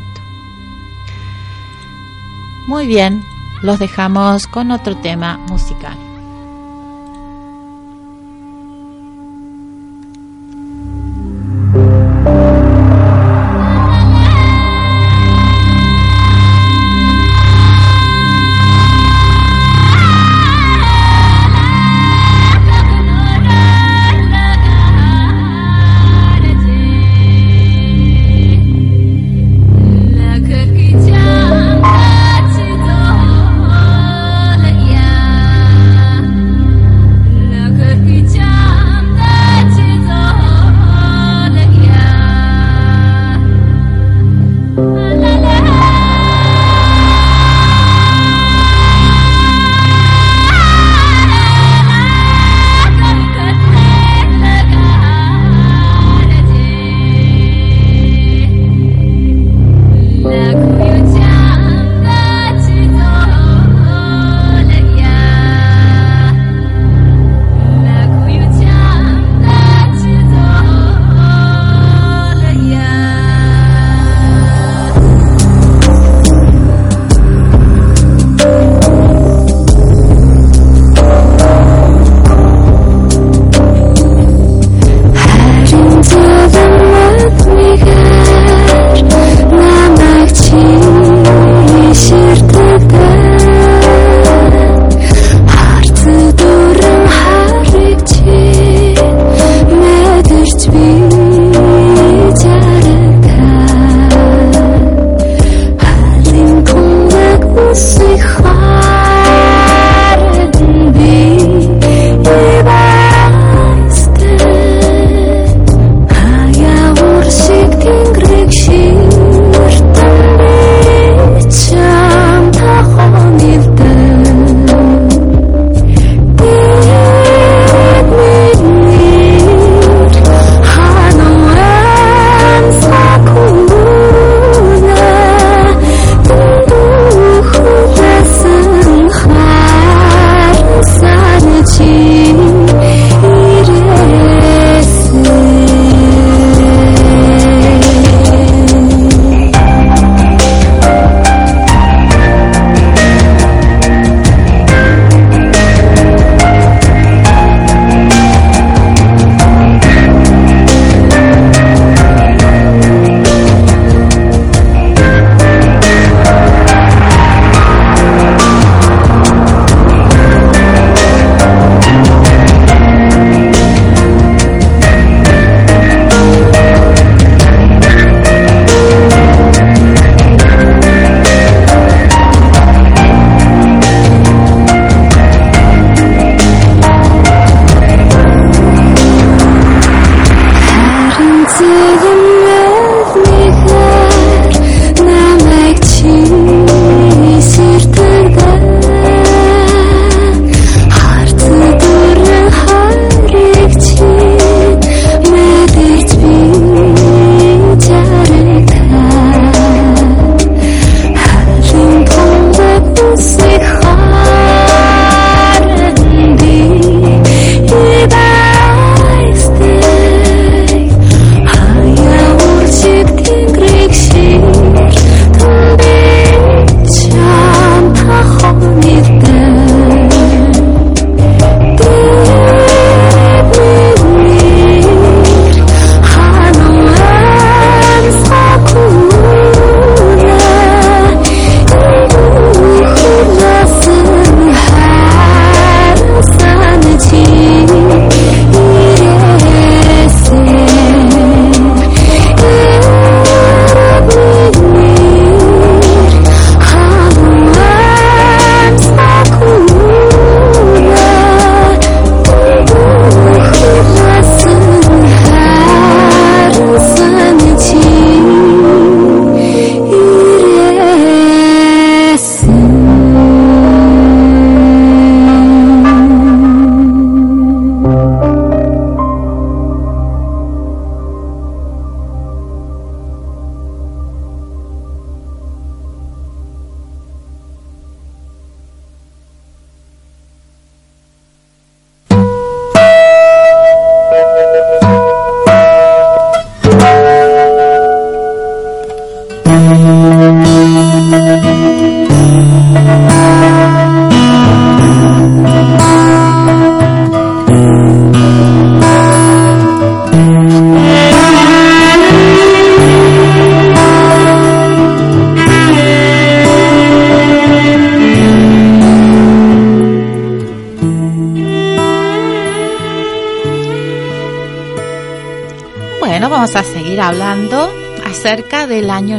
Muy 2.67 2.88
bien, 2.88 3.22
los 3.62 3.78
dejamos 3.78 4.48
con 4.48 4.72
otro 4.72 4.98
tema 4.98 5.38
musical. 5.48 6.09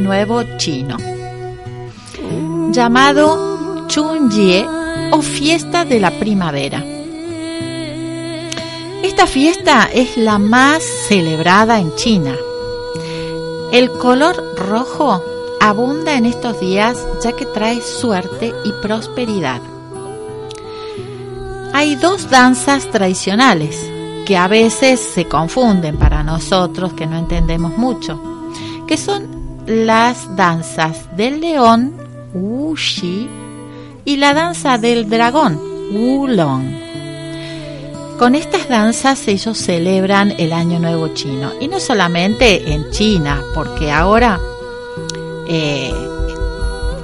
Nuevo 0.01 0.43
chino, 0.57 0.97
llamado 2.71 3.87
Chunjie 3.87 4.67
o 5.13 5.21
Fiesta 5.21 5.85
de 5.85 6.01
la 6.01 6.11
Primavera. 6.11 6.83
Esta 9.03 9.27
fiesta 9.27 9.89
es 9.93 10.17
la 10.17 10.39
más 10.39 10.83
celebrada 10.83 11.79
en 11.79 11.95
China. 11.97 12.35
El 13.73 13.91
color 13.93 14.57
rojo 14.57 15.23
abunda 15.61 16.17
en 16.17 16.27
estos 16.27 16.61
días 16.61 16.99
ya 17.23 17.33
que 17.33 17.47
trae 17.47 17.81
suerte 17.81 18.53
y 18.65 18.73
prosperidad. 18.83 19.61
Hay 21.73 21.97
dos 21.97 22.31
danzas 22.31 22.91
tradicionales 22.91 23.77
que 24.27 24.37
a 24.37 24.49
veces 24.49 25.01
se 25.01 25.27
confunden 25.27 25.97
para 25.99 26.23
nosotros 26.23 26.93
que 26.93 27.07
no 27.07 27.19
entendemos 27.19 27.77
mucho, 27.77 28.21
que 28.87 28.97
son 28.97 29.40
las 29.71 30.35
danzas 30.35 31.17
del 31.17 31.41
león, 31.41 31.93
Wuxi, 32.35 33.29
y 34.05 34.17
la 34.17 34.35
danza 34.35 34.79
del 34.79 35.09
dragón, 35.09 35.61
Wulong. 35.93 36.65
Con 38.19 38.35
estas 38.35 38.69
danzas 38.69 39.29
ellos 39.29 39.57
celebran 39.57 40.35
el 40.39 40.53
Año 40.53 40.81
Nuevo 40.81 41.15
Chino 41.15 41.53
y 41.61 41.69
no 41.69 41.79
solamente 41.79 42.73
en 42.73 42.91
China, 42.91 43.41
porque 43.55 43.93
ahora 43.93 44.41
eh, 45.49 45.95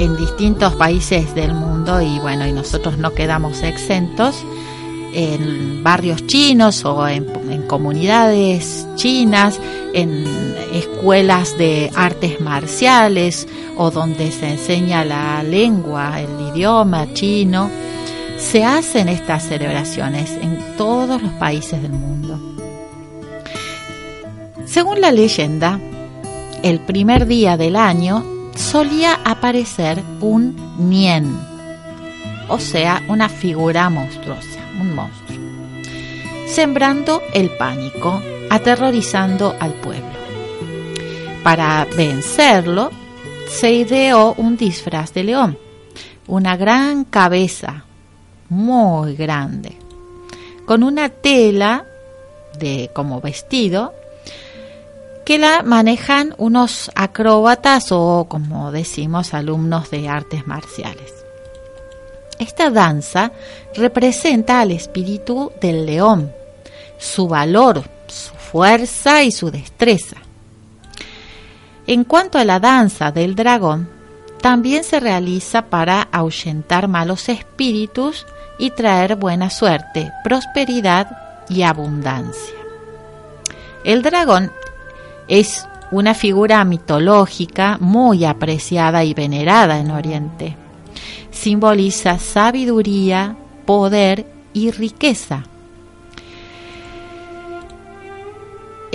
en 0.01 0.17
distintos 0.17 0.75
países 0.75 1.37
del 1.37 1.55
mundo 1.55 2.03
y 2.03 2.19
bueno, 2.19 2.49
y 2.49 2.53
nosotros 2.53 2.99
no 2.99 3.15
quedamos 3.15 3.63
exentos 3.63 4.45
en 5.15 5.85
barrios 5.85 6.27
chinos 6.27 6.85
o 6.85 7.07
en, 7.07 7.27
comunidades 7.67 8.87
chinas, 8.97 9.61
en 9.93 10.25
escuelas 10.73 11.57
de 11.57 11.91
artes 11.95 12.41
marciales 12.41 13.47
o 13.77 13.91
donde 13.91 14.31
se 14.31 14.53
enseña 14.53 15.05
la 15.05 15.43
lengua, 15.43 16.21
el 16.21 16.55
idioma 16.55 17.13
chino 17.15 17.71
se 18.39 18.65
hacen 18.65 19.09
estas 19.09 19.45
celebraciones 19.45 20.31
en 20.33 20.77
todos 20.77 21.23
los 21.23 21.33
países 21.33 21.81
del 21.81 21.93
mundo. 21.93 22.39
Según 24.67 25.01
la 25.01 25.11
leyenda, 25.11 25.81
el 26.63 26.81
primer 26.81 27.27
día 27.27 27.57
del 27.57 27.77
año 27.77 28.25
solía 28.55 29.19
aparecer 29.25 30.03
un 30.21 30.57
nien, 30.79 31.39
o 32.49 32.59
sea, 32.59 33.03
una 33.09 33.29
figura 33.29 33.89
monstruosa, 33.89 34.61
un 34.81 34.95
monstruo, 34.95 35.26
sembrando 36.57 37.23
el 37.35 37.51
pánico, 37.51 38.23
aterrorizando 38.49 39.55
al 39.61 39.75
pueblo. 39.75 40.09
Para 41.45 41.85
vencerlo, 41.85 42.91
se 43.47 43.73
ideó 43.73 44.33
un 44.39 44.57
disfraz 44.57 45.13
de 45.13 45.25
león, 45.25 45.59
una 46.27 46.57
gran 46.57 47.05
cabeza 47.05 47.85
muy 48.49 49.17
grande, 49.17 49.77
con 50.65 50.83
una 50.83 51.11
tela 51.11 51.85
de 52.59 52.89
como 52.95 53.21
vestido 53.21 53.93
que 55.27 55.37
la 55.37 55.63
manejan 55.63 56.35
unos 56.39 56.91
acróbatas 56.95 57.93
o 57.93 58.29
como 58.31 58.73
decimos 58.73 59.35
alumnos 59.35 59.91
de 59.91 60.09
artes 60.09 60.47
marciales. 60.47 61.13
Esta 62.39 62.71
danza 62.71 63.31
representa 63.75 64.63
al 64.63 64.71
espíritu 64.71 65.53
del 65.61 65.85
león, 65.85 66.33
su 66.99 67.29
valor, 67.29 67.83
su 68.07 68.35
fuerza 68.35 69.23
y 69.23 69.33
su 69.33 69.51
destreza. 69.51 70.17
En 71.87 72.05
cuanto 72.05 72.39
a 72.39 72.45
la 72.45 72.59
danza 72.59 73.13
del 73.13 73.35
dragón, 73.35 73.89
también 74.41 74.85
se 74.85 75.01
realiza 75.01 75.67
para 75.67 76.03
ahuyentar 76.13 76.89
malos 76.89 77.29
espíritus 77.29 78.27
y 78.59 78.71
traer 78.71 79.17
buena 79.17 79.51
suerte, 79.51 80.13
prosperidad 80.25 81.45
y 81.49 81.63
abundancia. 81.63 82.55
El 83.85 84.03
dragón 84.03 84.51
es 85.29 85.67
una 85.91 86.15
figura 86.15 86.65
mitológica 86.65 87.79
muy 87.81 88.25
apreciada 88.25 89.05
y 89.05 89.15
venerada 89.15 89.79
en 89.79 89.91
Oriente. 89.91 90.57
Simboliza 91.31 92.19
sabiduría, 92.19 93.37
poder 93.65 94.27
y 94.53 94.71
riqueza. 94.71 95.45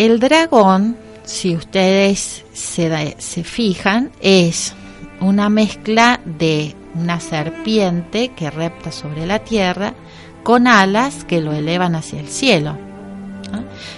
El 0.02 0.20
dragón, 0.20 0.98
si 1.26 1.56
ustedes 1.56 2.44
se, 2.54 3.44
fijan, 3.44 4.12
es 4.20 4.74
una 5.20 5.48
mezcla 5.48 6.20
de 6.26 6.76
una 6.96 7.20
serpiente 7.20 8.30
que 8.30 8.50
repta 8.50 8.92
sobre 8.92 9.28
la 9.28 9.44
tierra 9.44 9.94
con 10.42 10.66
alas 10.66 11.24
que 11.24 11.40
lo 11.40 11.54
elevan 11.54 11.94
hacia 11.94 12.20
el 12.20 12.30
cielo. 12.30 12.80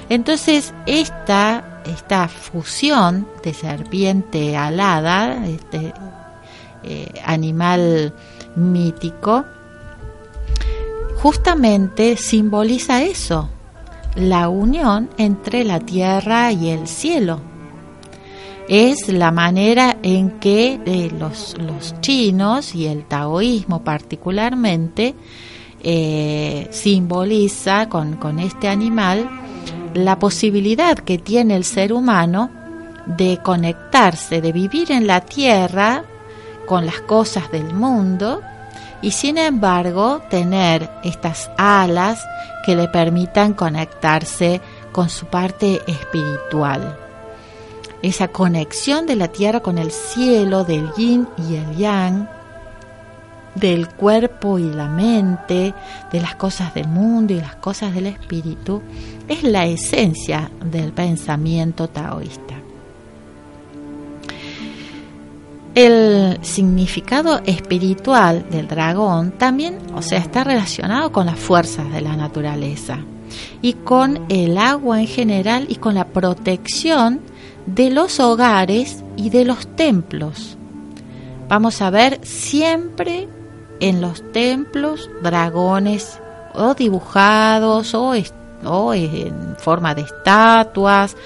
Entonces, 0.10 0.74
esta, 0.88 1.82
esta 1.86 2.28
fusión 2.28 3.26
de 3.42 3.54
serpiente 3.54 4.58
alada, 4.58 5.48
este 5.48 5.94
eh, 6.84 7.14
animal 7.24 8.14
mítico, 8.58 9.46
justamente 11.22 12.18
simboliza 12.18 13.04
eso, 13.04 13.50
la 14.16 14.50
unión 14.50 15.10
entre 15.18 15.64
la 15.64 15.80
tierra 15.80 16.52
y 16.52 16.70
el 16.70 16.88
cielo. 16.88 17.40
Es 18.68 19.10
la 19.10 19.32
manera 19.32 19.98
en 20.04 20.40
que 20.40 20.80
eh, 20.86 21.12
los, 21.18 21.56
los, 21.60 22.00
chinos 22.00 22.76
y 22.76 22.86
el 22.88 23.04
taoísmo 23.06 23.84
particularmente 23.84 25.16
eh, 25.82 26.68
simboliza 26.72 27.90
con, 27.90 28.16
con 28.16 28.40
este 28.40 28.70
animal 28.70 29.30
la 29.94 30.18
posibilidad 30.18 30.98
que 30.98 31.18
tiene 31.18 31.56
el 31.56 31.66
ser 31.66 31.92
humano 31.92 32.50
de 33.06 33.40
conectarse, 33.44 34.40
de 34.40 34.54
vivir 34.54 34.92
en 34.92 35.08
la 35.08 35.22
tierra 35.22 36.06
con 36.66 36.86
las 36.86 37.02
cosas 37.02 37.52
del 37.52 37.74
mundo 37.74 38.42
y 39.04 39.12
sin 39.12 39.38
embargo 39.38 40.24
tener 40.30 40.90
estas 41.04 41.52
alas 41.58 42.26
que 42.66 42.76
le 42.76 42.88
permitan 42.88 43.54
conectarse 43.54 44.62
con 44.92 45.10
su 45.10 45.28
parte 45.28 45.82
espiritual 45.86 46.98
esa 48.04 48.28
conexión 48.28 49.08
de 49.08 49.16
la 49.16 49.30
tierra 49.30 49.62
con 49.62 49.78
el 49.78 49.90
cielo, 49.90 50.66
del 50.66 50.92
yin 50.96 51.26
y 51.38 51.56
el 51.56 51.78
yang, 51.78 52.28
del 53.56 53.88
cuerpo 53.88 54.60
y 54.60 54.70
la 54.70 54.90
mente, 54.90 55.74
de 56.12 56.20
las 56.22 56.36
cosas 56.36 56.74
del 56.74 56.90
mundo 56.90 57.34
y 57.34 57.40
las 57.40 57.56
cosas 57.56 57.96
del 57.96 58.08
espíritu, 58.08 58.82
es 59.30 59.44
la 59.44 59.66
esencia 59.66 60.52
del 60.66 60.92
pensamiento 60.92 61.88
taoísta. 61.88 62.63
El 65.76 66.38
significado 66.44 67.42
espiritual 67.46 68.46
del 68.52 68.68
dragón 68.68 69.32
también, 69.32 69.80
o 69.96 70.04
sea, 70.04 70.20
está 70.20 70.44
relacionado 70.44 71.12
con 71.12 71.26
las 71.26 71.40
fuerzas 71.40 71.92
de 71.92 72.02
la 72.02 72.16
naturaleza 72.16 73.00
y 73.64 73.74
con 73.74 74.24
el 74.30 74.60
agua 74.60 75.00
en 75.00 75.08
general 75.08 75.66
y 75.70 75.76
con 75.76 75.96
la 75.96 76.06
protección 76.06 77.22
de 77.66 77.90
los 77.90 78.20
hogares 78.20 79.04
y 79.16 79.32
de 79.32 79.46
los 79.46 79.66
templos. 79.76 80.58
Vamos 81.50 81.82
a 81.82 81.90
ver 81.90 82.20
siempre 82.22 83.28
en 83.80 84.00
los 84.00 84.32
templos 84.32 85.10
dragones 85.24 86.20
o 86.54 86.76
dibujados 86.76 87.96
o, 87.96 88.14
o 88.64 88.94
en 88.94 89.56
forma 89.58 89.96
de 89.96 90.04
estatuas 90.04 91.18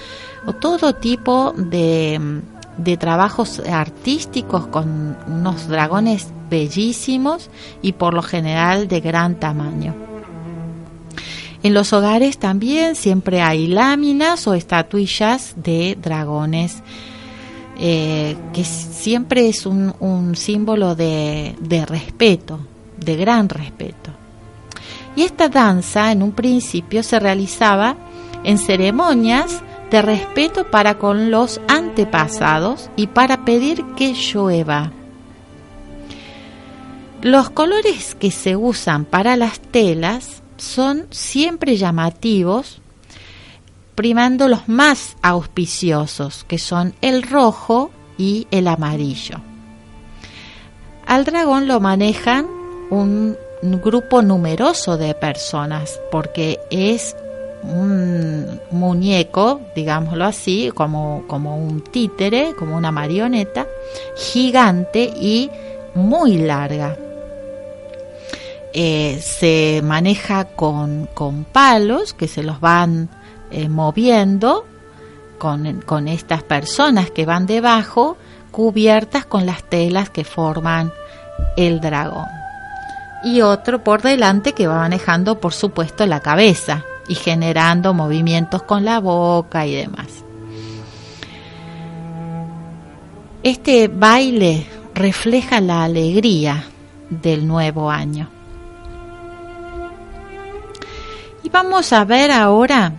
o 0.45 0.54
todo 0.54 0.95
tipo 0.95 1.54
de, 1.58 2.41
de 2.78 2.98
trabajos 2.98 3.62
artísticos 3.70 4.68
con 4.68 5.18
unos 5.28 5.68
dragones 5.68 6.28
bellísimos 6.50 7.50
y 7.82 7.94
por 7.94 8.14
lo 8.14 8.22
general 8.22 8.88
de 8.88 9.02
gran 9.02 9.40
tamaño. 9.40 9.96
En 11.64 11.74
los 11.74 11.92
hogares 11.92 12.38
también 12.38 12.96
siempre 12.96 13.42
hay 13.42 13.68
láminas 13.68 14.48
o 14.48 14.54
estatuillas 14.54 15.54
de 15.58 15.98
dragones, 16.00 16.84
eh, 17.80 18.36
que 18.54 18.64
siempre 18.64 19.50
es 19.50 19.66
un, 19.66 20.36
símbolo 20.36 20.96
de, 20.96 21.56
de 21.60 21.86
respeto, 21.86 22.60
de 22.98 23.16
gran 23.16 23.50
respeto. 23.50 24.12
Y 25.16 25.24
esta 25.24 25.50
danza 25.50 26.12
en 26.12 26.22
un 26.22 26.32
principio 26.32 27.02
se 27.02 27.20
realizaba 27.20 27.98
en 28.44 28.60
ceremonias 28.60 29.62
de 29.92 30.02
respeto 30.02 30.70
para 30.70 30.98
con 30.98 31.32
los 31.32 31.62
antepasados 31.68 32.90
y 32.96 33.08
para 33.08 33.46
pedir 33.46 33.84
que 33.96 34.14
llueva. 34.14 34.92
Los 37.22 37.50
colores 37.50 38.16
que 38.16 38.32
se 38.32 38.56
usan 38.56 39.06
para 39.06 39.36
las 39.36 39.60
telas 39.60 40.44
son 40.58 41.08
siempre 41.10 41.78
llamativos 41.78 42.82
primando 43.96 44.48
los 44.48 44.70
más 44.70 45.18
auspiciosos, 45.24 46.44
que 46.44 46.60
son 46.60 46.94
el 47.02 47.24
rojo 47.24 47.90
y 48.18 48.48
el 48.52 48.68
amarillo. 48.68 49.38
Al 51.08 51.26
dragón 51.26 51.68
lo 51.68 51.80
manejan 51.80 52.46
un 52.92 53.36
grupo 53.64 54.22
numeroso 54.22 54.98
de 54.98 55.16
personas 55.16 56.00
porque 56.12 56.60
es 56.70 57.16
un 57.64 58.60
muñeco, 58.72 59.62
digámoslo 59.76 60.26
así, 60.26 60.72
como, 60.74 61.24
como 61.28 61.58
un 61.58 61.82
títere, 61.82 62.53
como 62.58 62.76
una 62.76 62.91
marioneta, 62.91 63.68
gigante 64.16 65.03
y 65.03 65.49
muy 65.95 66.38
larga. 66.38 66.97
Eh, 68.74 69.20
se 69.22 69.82
maneja 69.84 70.45
con, 70.45 71.10
con, 71.14 71.45
palos 71.45 72.14
que 72.14 72.28
se 72.28 72.43
los 72.43 72.60
van 72.60 73.10
eh, 73.49 73.70
moviendo 73.70 74.66
con, 75.39 75.82
con 75.82 76.08
estas 76.08 76.43
personas 76.43 77.10
que 77.10 77.26
van 77.26 77.47
debajo 77.47 78.18
cubiertas 78.51 79.26
con 79.26 79.45
las 79.45 79.64
telas 79.64 80.10
que 80.10 80.24
forman 80.24 80.91
el 81.55 81.80
dragón. 81.80 82.28
Y 83.24 83.41
otro 83.41 83.84
por 83.84 84.03
delante 84.03 84.53
que 84.53 84.68
va 84.68 84.76
manejando, 84.76 85.39
por 85.39 85.53
supuesto, 85.53 86.05
la 86.05 86.20
cabeza 86.20 86.84
y 87.08 87.16
generando 87.16 87.93
movimientos 87.93 88.64
con 88.64 88.86
la 88.86 88.99
boca 88.99 89.66
y 89.66 89.76
demás. 89.76 90.08
Este 93.43 93.88
baile 93.88 94.66
refleja 94.93 95.62
la 95.62 95.84
alegría 95.84 96.66
del 97.10 97.47
nuevo 97.47 97.89
año. 97.89 98.30
Y 101.43 101.49
vamos 101.49 101.93
a 101.93 102.03
ver 102.03 102.32
ahora 102.32 102.93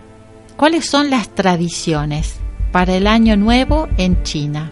cuáles 0.55 0.89
son 0.89 1.09
las 1.09 1.29
tradiciones 1.29 2.39
para 2.71 2.95
el 2.95 3.05
año 3.05 3.37
nuevo 3.37 3.87
en 3.97 4.23
China. 4.23 4.71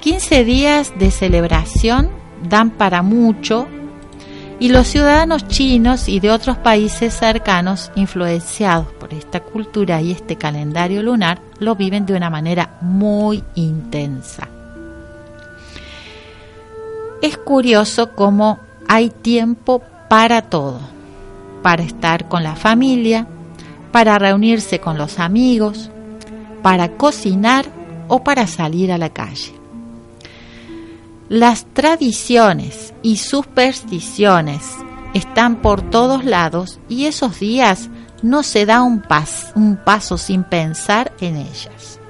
15 0.00 0.44
días 0.44 0.92
de 0.98 1.10
celebración 1.10 2.10
dan 2.48 2.70
para 2.70 3.02
mucho 3.02 3.68
y 4.62 4.68
los 4.68 4.86
ciudadanos 4.86 5.48
chinos 5.48 6.08
y 6.08 6.20
de 6.20 6.30
otros 6.30 6.56
países 6.56 7.12
cercanos 7.12 7.90
influenciados 7.96 8.86
por 8.92 9.12
esta 9.12 9.40
cultura 9.40 10.00
y 10.00 10.12
este 10.12 10.36
calendario 10.36 11.02
lunar 11.02 11.40
lo 11.58 11.74
viven 11.74 12.06
de 12.06 12.14
una 12.14 12.30
manera 12.30 12.78
muy 12.80 13.42
intensa. 13.56 14.46
Es 17.20 17.36
curioso 17.38 18.12
cómo 18.12 18.60
hay 18.86 19.10
tiempo 19.10 19.82
para 20.08 20.42
todo, 20.42 20.78
para 21.60 21.82
estar 21.82 22.28
con 22.28 22.44
la 22.44 22.54
familia, 22.54 23.26
para 23.90 24.16
reunirse 24.16 24.78
con 24.78 24.96
los 24.96 25.18
amigos, 25.18 25.90
para 26.62 26.92
cocinar 26.92 27.66
o 28.06 28.22
para 28.22 28.46
salir 28.46 28.92
a 28.92 28.98
la 28.98 29.08
calle. 29.08 29.61
Las 31.28 31.64
tradiciones 31.72 32.92
y 33.02 33.16
supersticiones 33.16 34.76
están 35.14 35.56
por 35.56 35.82
todos 35.82 36.24
lados 36.24 36.80
y 36.88 37.06
esos 37.06 37.38
días 37.38 37.88
no 38.22 38.42
se 38.42 38.66
da 38.66 38.82
un, 38.82 39.02
paso 39.84 40.18
sin 40.18 40.44
pensar 40.44 41.12
en 41.20 41.36
ellas. 41.36 42.00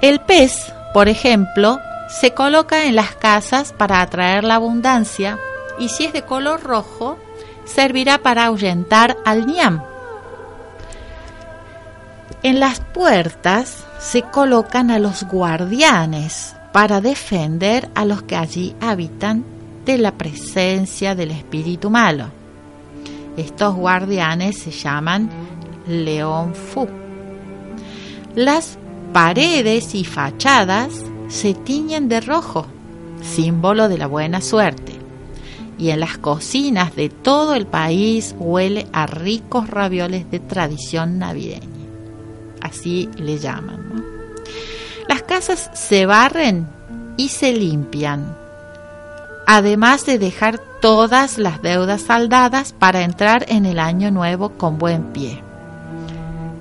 El 0.00 0.20
pez, 0.20 0.72
por 0.92 1.08
ejemplo, 1.08 1.80
se 2.08 2.32
coloca 2.32 2.84
en 2.84 2.96
las 2.96 3.14
casas 3.16 3.72
para 3.72 4.00
atraer 4.00 4.44
la 4.44 4.56
abundancia 4.56 5.38
y 5.78 5.88
si 5.88 6.04
es 6.04 6.12
de 6.12 6.22
color 6.22 6.62
rojo, 6.62 7.18
servirá 7.64 8.18
para 8.18 8.44
ahuyentar 8.44 9.16
al 9.24 9.46
ñam. 9.46 9.82
En 12.42 12.60
las 12.60 12.80
puertas 12.80 13.85
se 14.06 14.22
colocan 14.22 14.92
a 14.92 15.00
los 15.00 15.24
guardianes 15.24 16.54
para 16.72 17.00
defender 17.00 17.90
a 17.96 18.04
los 18.04 18.22
que 18.22 18.36
allí 18.36 18.76
habitan 18.80 19.44
de 19.84 19.98
la 19.98 20.12
presencia 20.12 21.16
del 21.16 21.32
espíritu 21.32 21.90
malo. 21.90 22.26
Estos 23.36 23.74
guardianes 23.74 24.58
se 24.58 24.70
llaman 24.70 25.28
León 25.88 26.54
Fu. 26.54 26.88
Las 28.36 28.78
paredes 29.12 29.96
y 29.96 30.04
fachadas 30.04 30.92
se 31.26 31.54
tiñen 31.54 32.08
de 32.08 32.20
rojo, 32.20 32.66
símbolo 33.22 33.88
de 33.88 33.98
la 33.98 34.06
buena 34.06 34.40
suerte. 34.40 34.92
Y 35.78 35.90
en 35.90 35.98
las 35.98 36.16
cocinas 36.16 36.94
de 36.94 37.08
todo 37.08 37.54
el 37.54 37.66
país 37.66 38.36
huele 38.38 38.86
a 38.92 39.06
ricos 39.06 39.68
ravioles 39.68 40.30
de 40.30 40.38
tradición 40.38 41.18
navideña 41.18 41.76
así 42.66 43.08
le 43.16 43.38
llaman. 43.38 43.85
Casas 45.36 45.70
se 45.74 46.06
barren 46.06 46.66
y 47.18 47.28
se 47.28 47.52
limpian, 47.52 48.34
además 49.46 50.06
de 50.06 50.18
dejar 50.18 50.58
todas 50.80 51.36
las 51.36 51.60
deudas 51.60 52.00
saldadas 52.00 52.72
para 52.72 53.02
entrar 53.02 53.44
en 53.48 53.66
el 53.66 53.78
año 53.78 54.10
nuevo 54.10 54.52
con 54.52 54.78
buen 54.78 55.12
pie. 55.12 55.42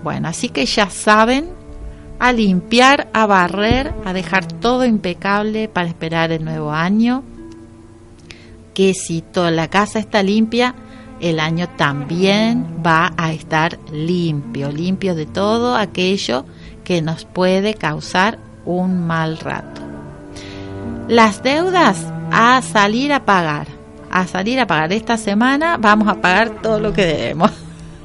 Bueno, 0.04 0.28
así 0.28 0.50
que 0.50 0.66
ya 0.66 0.90
saben, 0.90 1.52
a 2.20 2.34
limpiar, 2.34 3.08
a 3.14 3.26
barrer, 3.26 3.94
a 4.04 4.12
dejar 4.12 4.46
todo 4.46 4.84
impecable 4.84 5.70
para 5.70 5.88
esperar 5.88 6.34
el 6.34 6.44
nuevo 6.44 6.74
año, 6.74 7.24
que 8.74 8.94
si 8.94 9.22
toda 9.22 9.52
la 9.52 9.70
casa 9.70 10.00
está 10.00 10.22
limpia, 10.22 10.76
el 11.22 11.40
año 11.40 11.70
también 11.78 12.84
va 12.86 13.14
a 13.16 13.32
estar 13.32 13.80
limpio, 13.90 14.70
limpio 14.70 15.16
de 15.16 15.26
todo 15.26 15.78
aquello 15.78 16.46
que 16.84 17.02
nos 17.02 17.24
puede 17.24 17.76
causar 17.76 18.38
un 18.66 19.06
mal 19.06 19.38
rato. 19.38 19.82
Las 21.08 21.44
deudas 21.44 22.06
a 22.32 22.62
salir 22.62 23.14
a 23.14 23.26
pagar, 23.26 23.68
a 24.12 24.28
salir 24.28 24.60
a 24.60 24.68
pagar 24.68 24.92
esta 24.92 25.18
semana, 25.18 25.78
vamos 25.78 26.08
a 26.08 26.16
pagar 26.16 26.62
todo 26.62 26.80
lo 26.80 26.94
que 26.94 27.06
debemos. 27.06 27.52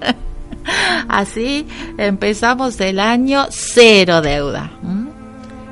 Así 1.08 1.66
empezamos 1.98 2.80
el 2.80 3.00
año 3.00 3.46
cero 3.50 4.20
deuda. 4.20 4.70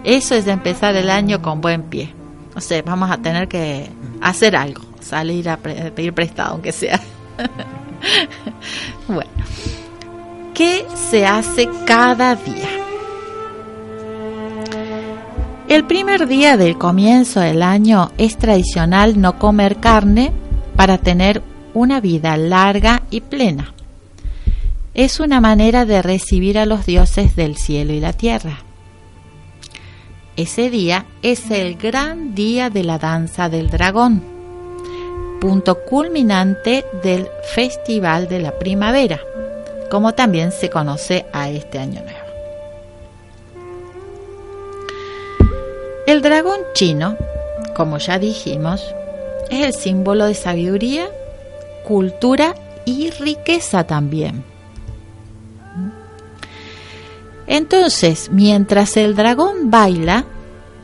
Eso 0.05 0.35
es 0.35 0.47
empezar 0.47 0.97
el 0.97 1.11
año 1.11 1.43
con 1.43 1.61
buen 1.61 1.83
pie. 1.83 2.15
O 2.55 2.61
sea, 2.61 2.83
vamos 2.83 3.11
a 3.11 3.19
tener 3.19 3.47
que 3.47 3.91
hacer 4.21 4.57
algo, 4.57 4.83
salir 5.01 5.49
a 5.49 5.59
pedir 5.59 6.13
prestado, 6.15 6.53
aunque 6.53 6.73
sea. 6.73 7.01
bueno, 9.07 9.31
¿qué 10.55 10.87
se 11.11 11.27
hace 11.27 11.69
cada 11.87 12.35
día? 12.35 12.88
El 15.69 15.85
primer 15.85 16.27
día 16.27 16.57
del 16.57 16.79
comienzo 16.79 17.41
del 17.41 17.63
año 17.63 18.11
es 18.17 18.39
tradicional 18.39 19.21
no 19.21 19.39
comer 19.39 19.77
carne 19.77 20.33
para 20.77 20.99
tener 20.99 21.43
una 21.75 22.01
vida 22.01 22.37
larga 22.37 23.03
y 23.11 23.21
plena. 23.21 23.75
Es 24.95 25.21
una 25.21 25.41
manera 25.41 25.85
de 25.85 26.03
recibir 26.03 26.59
a 26.59 26.67
los 26.67 26.87
dioses 26.87 27.37
del 27.37 27.57
cielo 27.57 27.93
y 27.93 28.01
la 28.01 28.13
tierra. 28.13 28.61
Ese 30.37 30.71
día 30.71 31.07
es 31.23 31.51
el 31.51 31.77
gran 31.77 32.35
día 32.35 32.71
de 32.71 32.85
la 32.85 32.99
danza 32.99 33.49
del 33.49 33.71
dragón 33.71 34.39
punto 35.39 35.85
culminante 35.85 36.85
del 37.03 37.29
Festival 37.55 38.29
de 38.29 38.41
la 38.41 38.59
Primavera, 38.59 39.21
como 39.91 40.15
también 40.15 40.53
se 40.53 40.69
conoce 40.69 41.27
a 41.33 41.49
este 41.49 41.79
año 41.79 42.03
nuevo. 42.03 42.28
El 46.09 46.23
dragón 46.23 46.61
chino, 46.73 47.19
como 47.77 47.99
ya 47.99 48.19
dijimos, 48.19 48.95
es 49.51 49.67
el 49.67 49.75
símbolo 49.75 50.25
de 50.25 50.33
sabiduría, 50.33 51.07
cultura 51.87 52.55
y 52.87 53.11
riqueza 53.11 53.85
también. 53.85 54.43
Entonces, 57.47 58.31
mientras 58.33 58.97
el 58.97 59.17
dragón 59.17 59.71
baila, 59.71 60.25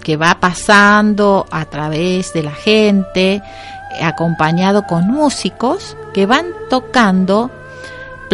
que 0.03 0.18
va 0.18 0.41
pasando 0.41 1.47
a 1.51 1.64
través 1.70 2.35
de 2.35 2.43
la 2.43 2.53
gente, 2.53 3.41
acompañado 4.03 4.87
con 4.87 5.07
músicos 5.09 5.97
que 6.12 6.27
van 6.27 6.49
tocando 6.68 7.51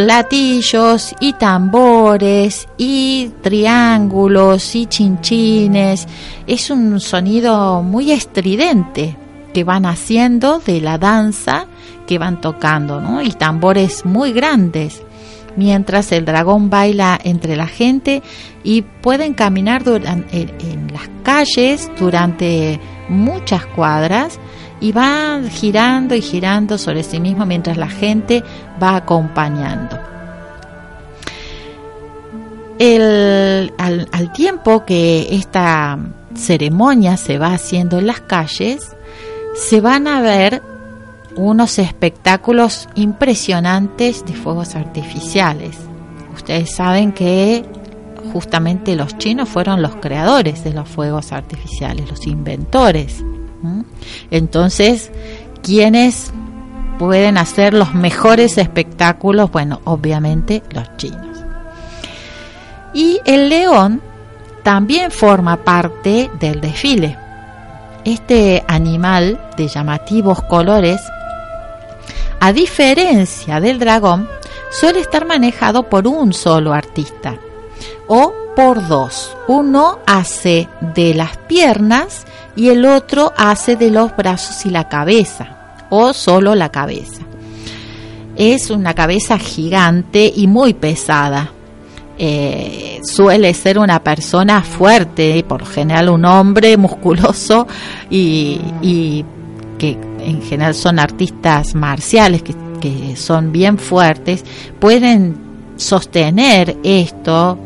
platillos 0.03 1.13
y 1.19 1.33
tambores 1.33 2.67
y 2.75 3.29
triángulos 3.43 4.73
y 4.75 4.87
chinchines. 4.87 6.07
Es 6.47 6.71
un 6.71 6.99
sonido 6.99 7.83
muy 7.83 8.11
estridente 8.11 9.15
que 9.53 9.63
van 9.63 9.85
haciendo 9.85 10.57
de 10.57 10.81
la 10.81 10.97
danza 10.97 11.67
que 12.07 12.17
van 12.17 12.41
tocando, 12.41 12.99
¿no? 12.99 13.21
Y 13.21 13.29
tambores 13.33 14.03
muy 14.03 14.33
grandes. 14.33 15.03
Mientras 15.55 16.11
el 16.11 16.25
dragón 16.25 16.71
baila 16.71 17.19
entre 17.23 17.55
la 17.55 17.67
gente 17.67 18.23
y 18.63 18.81
pueden 18.81 19.35
caminar 19.35 19.83
en 19.85 20.91
las 20.91 21.11
calles 21.21 21.91
durante 21.99 22.79
muchas 23.07 23.67
cuadras 23.67 24.39
y 24.81 24.91
va 24.91 25.39
girando 25.49 26.15
y 26.15 26.21
girando 26.21 26.77
sobre 26.77 27.03
sí 27.03 27.19
mismo 27.19 27.45
mientras 27.45 27.77
la 27.77 27.87
gente 27.87 28.43
va 28.81 28.97
acompañando. 28.97 29.97
al, 32.79 34.09
al 34.11 34.33
tiempo 34.33 34.83
que 34.85 35.35
esta 35.35 35.99
ceremonia 36.35 37.15
se 37.15 37.37
va 37.37 37.53
haciendo 37.53 37.99
en 37.99 38.07
las 38.07 38.21
calles, 38.21 38.95
se 39.55 39.81
van 39.81 40.07
a 40.07 40.21
ver 40.21 40.63
unos 41.35 41.79
espectáculos 41.79 42.89
impresionantes 42.95 44.25
de 44.25 44.33
fuegos 44.33 44.75
artificiales. 44.75 45.77
Ustedes 46.33 46.73
saben 46.75 47.11
que 47.11 47.63
justamente 48.33 48.95
los 48.95 49.17
chinos 49.17 49.49
fueron 49.49 49.81
los 49.81 49.95
creadores 49.97 50.63
de 50.63 50.73
los 50.73 50.87
fuegos 50.87 51.31
artificiales, 51.31 52.09
los 52.09 52.25
inventores. 52.27 53.23
Entonces, 54.29 55.11
¿quiénes 55.61 56.31
pueden 56.99 57.37
hacer 57.37 57.73
los 57.73 57.93
mejores 57.93 58.57
espectáculos? 58.57 59.51
Bueno, 59.51 59.81
obviamente 59.85 60.63
los 60.71 60.95
chinos. 60.97 61.43
Y 62.93 63.19
el 63.25 63.49
león 63.49 64.01
también 64.63 65.11
forma 65.11 65.57
parte 65.57 66.29
del 66.39 66.61
desfile. 66.61 67.17
Este 68.03 68.63
animal 68.67 69.39
de 69.57 69.67
llamativos 69.67 70.41
colores, 70.43 70.99
a 72.39 72.51
diferencia 72.51 73.59
del 73.59 73.79
dragón, 73.79 74.27
suele 74.71 75.01
estar 75.01 75.25
manejado 75.25 75.89
por 75.89 76.07
un 76.07 76.33
solo 76.33 76.73
artista 76.73 77.37
o 78.07 78.33
por 78.55 78.87
dos. 78.87 79.35
Uno 79.47 79.99
hace 80.05 80.67
de 80.95 81.13
las 81.13 81.37
piernas 81.37 82.25
y 82.55 82.69
el 82.69 82.85
otro 82.85 83.33
hace 83.37 83.75
de 83.75 83.91
los 83.91 84.15
brazos 84.15 84.65
y 84.65 84.69
la 84.69 84.89
cabeza 84.89 85.77
o 85.89 86.13
solo 86.13 86.55
la 86.55 86.69
cabeza. 86.69 87.21
Es 88.35 88.69
una 88.69 88.93
cabeza 88.93 89.37
gigante 89.37 90.31
y 90.35 90.47
muy 90.47 90.73
pesada. 90.73 91.51
Eh, 92.17 92.99
suele 93.03 93.53
ser 93.53 93.79
una 93.79 94.01
persona 94.03 94.61
fuerte, 94.61 95.43
por 95.47 95.65
general 95.65 96.09
un 96.09 96.25
hombre 96.25 96.77
musculoso 96.77 97.67
y, 98.09 99.25
que 99.77 99.97
en 100.19 100.41
general 100.43 100.75
son 100.75 100.99
artistas 100.99 101.73
marciales 101.73 102.43
que 102.43 103.15
son 103.15 103.51
bien 103.51 103.77
fuertes 103.79 104.43
pueden 104.79 105.35
sostener 105.77 106.77
esto 106.83 107.57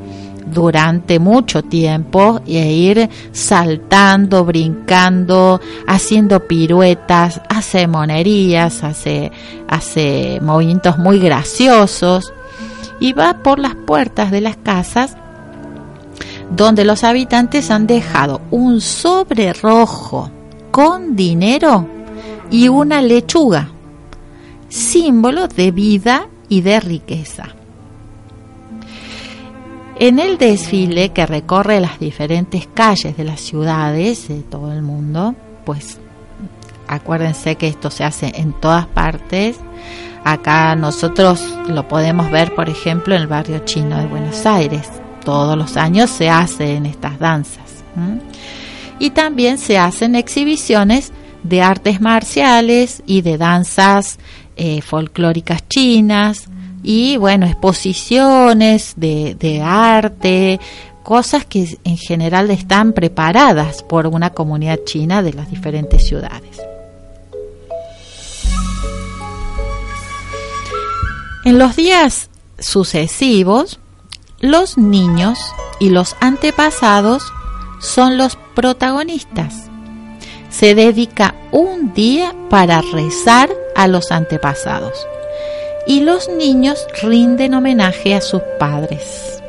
durante 0.46 1.20
mucho 1.20 1.64
tiempo 1.64 2.42
e 2.46 2.72
ir 2.72 3.10
saltando, 3.32 4.46
brincando, 4.46 5.60
haciendo 5.88 6.40
piruetas, 6.48 7.42
hace 7.50 7.88
monerías, 7.88 8.84
hace, 8.84 9.32
hace 9.68 10.40
movimientos 10.42 10.98
muy 10.98 11.20
graciosos 11.20 12.34
y 13.00 13.14
va 13.14 13.40
por 13.44 13.60
las 13.60 13.76
puertas 13.76 14.32
de 14.32 14.42
las 14.42 14.58
casas 14.58 15.18
donde 16.50 16.86
los 16.86 17.04
habitantes 17.04 17.72
han 17.72 17.88
dejado 17.88 18.42
un 18.52 18.82
sobre 18.82 19.52
rojo 19.54 20.30
con 20.72 21.16
dinero 21.16 21.88
y 22.52 22.68
una 22.68 23.02
lechuga 23.02 23.70
símbolo 24.70 25.48
de 25.48 25.72
vida 25.72 26.28
y 26.50 26.62
de 26.62 26.80
riqueza. 26.80 27.55
En 29.98 30.20
el 30.20 30.38
desfile 30.38 31.14
que 31.14 31.26
recorre 31.26 31.80
las 31.80 32.00
diferentes 32.00 32.68
calles 32.68 33.16
de 33.16 33.24
las 33.24 33.40
ciudades 33.40 34.28
de 34.28 34.42
todo 34.42 34.74
el 34.74 34.82
mundo, 34.82 35.36
pues 35.66 36.00
acuérdense 36.86 37.56
que 37.56 37.70
esto 37.70 37.90
se 37.90 38.04
hace 38.04 38.34
en 38.36 38.52
todas 38.52 38.88
partes. 38.88 39.58
Acá 40.26 40.76
nosotros 40.76 41.42
lo 41.70 41.88
podemos 41.88 42.30
ver, 42.30 42.54
por 42.54 42.68
ejemplo, 42.68 43.16
en 43.16 43.22
el 43.22 43.28
barrio 43.28 43.60
chino 43.60 43.98
de 43.98 44.08
Buenos 44.08 44.46
Aires. 44.46 44.90
Todos 45.24 45.58
los 45.58 45.78
años 45.78 46.10
se 46.10 46.30
hacen 46.30 46.86
estas 46.86 47.18
danzas. 47.18 47.64
Y 49.00 49.12
también 49.12 49.58
se 49.58 49.78
hacen 49.78 50.16
exhibiciones 50.16 51.14
de 51.44 51.62
artes 51.62 52.02
marciales 52.02 53.02
y 53.06 53.22
de 53.22 53.38
danzas 53.38 54.20
eh, 54.58 54.82
folclóricas 54.82 55.66
chinas 55.70 56.50
y 56.86 57.18
bueno, 57.18 57.48
exposiciones 57.48 58.94
de, 58.96 59.36
de 59.36 59.62
arte, 59.62 60.60
cosas 61.04 61.46
que 61.46 61.78
en 61.84 61.98
general 61.98 62.52
están 62.52 62.94
preparadas 62.94 63.82
por 63.84 64.08
una 64.08 64.30
comunidad 64.30 64.80
china 64.86 65.24
de 65.24 65.34
las 65.34 65.50
diferentes 65.50 66.06
ciudades. 66.06 66.62
En 71.44 71.58
los 71.58 71.76
días 71.76 72.30
sucesivos, 72.60 73.80
los 74.40 74.78
niños 74.78 75.40
y 75.80 75.90
los 75.90 76.16
antepasados 76.20 77.24
son 77.80 78.18
los 78.18 78.38
protagonistas 78.56 79.66
se 80.58 80.74
dedica 80.74 81.36
un 81.52 81.94
día 81.94 82.34
para 82.50 82.82
rezar 82.82 83.50
a 83.76 83.88
los 83.88 84.12
antepasados 84.12 85.06
y 85.88 86.02
los 86.02 86.30
niños 86.30 86.86
rinden 87.02 87.54
homenaje 87.54 88.16
a 88.16 88.22
sus 88.22 88.42
padres. 88.60 89.42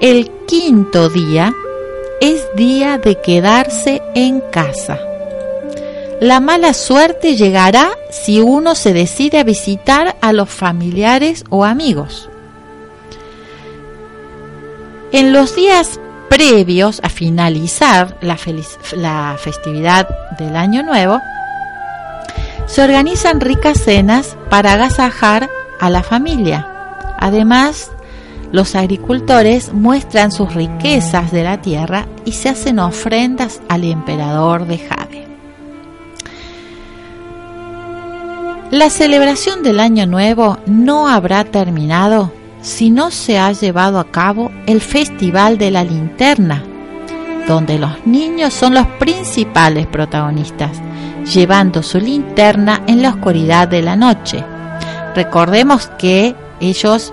El 0.00 0.30
quinto 0.46 1.08
día 1.08 1.52
es 2.20 2.46
día 2.54 2.98
de 2.98 3.20
quedarse 3.20 4.02
en 4.14 4.40
casa. 4.40 4.98
La 6.20 6.40
mala 6.40 6.74
suerte 6.74 7.36
llegará 7.36 7.90
si 8.10 8.40
uno 8.40 8.74
se 8.74 8.92
decide 8.92 9.38
a 9.38 9.44
visitar 9.44 10.16
a 10.20 10.32
los 10.32 10.50
familiares 10.50 11.44
o 11.48 11.64
amigos. 11.64 12.28
En 15.12 15.32
los 15.32 15.56
días 15.56 15.98
previos 16.28 17.00
a 17.02 17.08
finalizar 17.08 18.16
la, 18.20 18.36
festividad 19.36 20.08
del 20.38 20.56
Año 20.56 20.82
Nuevo, 20.82 21.20
se 22.70 22.82
organizan 22.82 23.40
ricas 23.40 23.80
cenas 23.80 24.36
para 24.48 24.74
agasajar 24.74 25.50
a 25.80 25.90
la 25.90 26.04
familia. 26.04 26.68
Además, 27.18 27.90
los 28.52 28.76
agricultores 28.76 29.72
muestran 29.72 30.30
sus 30.30 30.54
riquezas 30.54 31.32
de 31.32 31.42
la 31.42 31.60
tierra 31.60 32.06
y 32.24 32.32
se 32.32 32.48
hacen 32.48 32.78
ofrendas 32.78 33.60
al 33.68 33.82
emperador 33.82 34.66
de 34.66 34.78
Jade. 34.78 35.26
La 38.70 38.88
celebración 38.88 39.64
del 39.64 39.80
Año 39.80 40.06
Nuevo 40.06 40.58
no 40.66 41.08
habrá 41.08 41.42
terminado 41.42 42.32
si 42.62 42.90
no 42.90 43.10
se 43.10 43.36
ha 43.36 43.50
llevado 43.50 43.98
a 43.98 44.12
cabo 44.12 44.52
el 44.66 44.80
Festival 44.80 45.58
de 45.58 45.72
la 45.72 45.82
Linterna, 45.82 46.62
donde 47.48 47.80
los 47.80 48.06
niños 48.06 48.54
son 48.54 48.74
los 48.74 48.86
principales 49.00 49.88
protagonistas, 49.88 50.80
llevando 51.24 51.82
su 51.82 51.98
linterna 51.98 52.82
en 52.86 53.02
la 53.02 53.10
oscuridad 53.10 53.68
de 53.68 53.82
la 53.82 53.96
noche. 53.96 54.44
Recordemos 55.14 55.88
que 55.98 56.34
ellos 56.60 57.12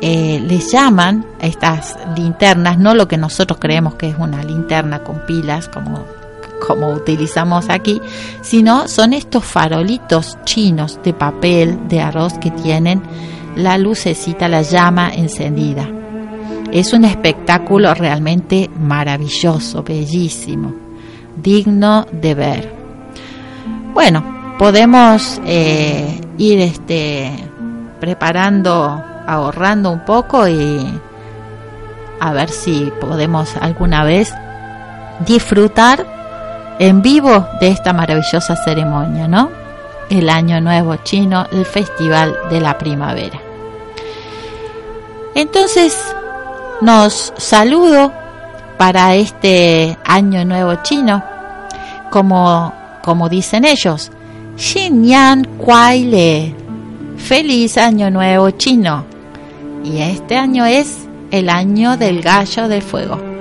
eh, 0.00 0.42
les 0.46 0.72
llaman 0.72 1.24
a 1.40 1.46
estas 1.46 1.96
linternas, 2.16 2.78
no 2.78 2.94
lo 2.94 3.06
que 3.06 3.16
nosotros 3.16 3.58
creemos 3.60 3.94
que 3.94 4.08
es 4.08 4.16
una 4.18 4.42
linterna 4.42 5.04
con 5.04 5.24
pilas, 5.26 5.68
como, 5.68 6.04
como 6.66 6.90
utilizamos 6.90 7.68
aquí, 7.68 8.00
sino 8.40 8.88
son 8.88 9.12
estos 9.12 9.44
farolitos 9.44 10.38
chinos 10.44 10.98
de 11.04 11.12
papel, 11.12 11.88
de 11.88 12.00
arroz 12.00 12.34
que 12.38 12.50
tienen 12.50 13.02
la 13.54 13.78
lucecita, 13.78 14.48
la 14.48 14.62
llama 14.62 15.10
encendida. 15.14 15.88
Es 16.72 16.92
un 16.94 17.04
espectáculo 17.04 17.94
realmente 17.94 18.70
maravilloso, 18.80 19.82
bellísimo, 19.82 20.74
digno 21.36 22.06
de 22.10 22.34
ver. 22.34 22.81
Bueno, 23.94 24.24
podemos 24.58 25.40
eh, 25.44 26.20
ir 26.38 26.60
este, 26.60 27.30
preparando, 28.00 29.02
ahorrando 29.26 29.90
un 29.90 30.00
poco 30.00 30.48
y 30.48 31.00
a 32.18 32.32
ver 32.32 32.48
si 32.48 32.90
podemos 33.00 33.54
alguna 33.60 34.04
vez 34.04 34.34
disfrutar 35.26 36.06
en 36.78 37.02
vivo 37.02 37.46
de 37.60 37.68
esta 37.68 37.92
maravillosa 37.92 38.56
ceremonia, 38.56 39.28
¿no? 39.28 39.50
El 40.08 40.30
Año 40.30 40.60
Nuevo 40.60 40.96
Chino, 40.96 41.46
el 41.52 41.66
Festival 41.66 42.34
de 42.50 42.60
la 42.60 42.78
Primavera. 42.78 43.38
Entonces, 45.34 45.96
nos 46.80 47.34
saludo 47.36 48.10
para 48.78 49.14
este 49.14 49.98
Año 50.04 50.44
Nuevo 50.44 50.76
Chino, 50.82 51.22
como, 52.10 52.81
como 53.02 53.28
dicen 53.28 53.64
ellos, 53.64 54.10
Yan 54.56 55.44
Kuai 55.58 56.04
Le, 56.04 56.54
feliz 57.16 57.76
Año 57.78 58.10
Nuevo 58.10 58.50
Chino. 58.50 59.04
Y 59.84 59.98
este 59.98 60.36
año 60.36 60.64
es 60.64 61.08
el 61.30 61.48
año 61.48 61.96
del 61.96 62.22
gallo 62.22 62.68
del 62.68 62.82
fuego. 62.82 63.31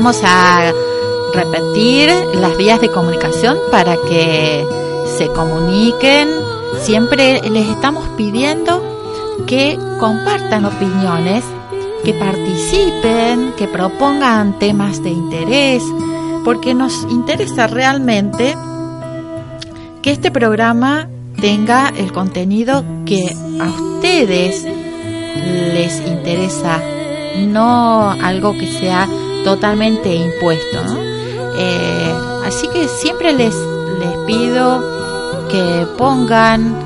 Vamos 0.00 0.22
a 0.22 0.72
repetir 1.34 2.08
las 2.34 2.56
vías 2.56 2.80
de 2.80 2.88
comunicación 2.88 3.58
para 3.72 3.96
que 3.96 4.64
se 5.16 5.26
comuniquen. 5.26 6.28
Siempre 6.82 7.40
les 7.50 7.66
estamos 7.66 8.06
pidiendo 8.16 8.80
que 9.48 9.76
compartan 9.98 10.66
opiniones, 10.66 11.42
que 12.04 12.14
participen, 12.14 13.54
que 13.58 13.66
propongan 13.66 14.56
temas 14.60 15.02
de 15.02 15.10
interés, 15.10 15.82
porque 16.44 16.74
nos 16.74 17.02
interesa 17.10 17.66
realmente 17.66 18.56
que 20.00 20.12
este 20.12 20.30
programa 20.30 21.08
tenga 21.40 21.88
el 21.88 22.12
contenido 22.12 22.84
que 23.04 23.36
a 23.60 23.66
ustedes 23.66 24.62
les 25.74 26.06
interesa, 26.06 26.80
no 27.48 28.12
algo 28.12 28.52
que 28.52 28.68
sea 28.68 29.08
totalmente 29.48 30.14
impuesto. 30.14 30.78
Eh, 31.56 32.14
así 32.44 32.68
que 32.68 32.86
siempre 32.86 33.32
les, 33.32 33.56
les 33.98 34.14
pido 34.26 34.84
que 35.48 35.86
pongan 35.96 36.76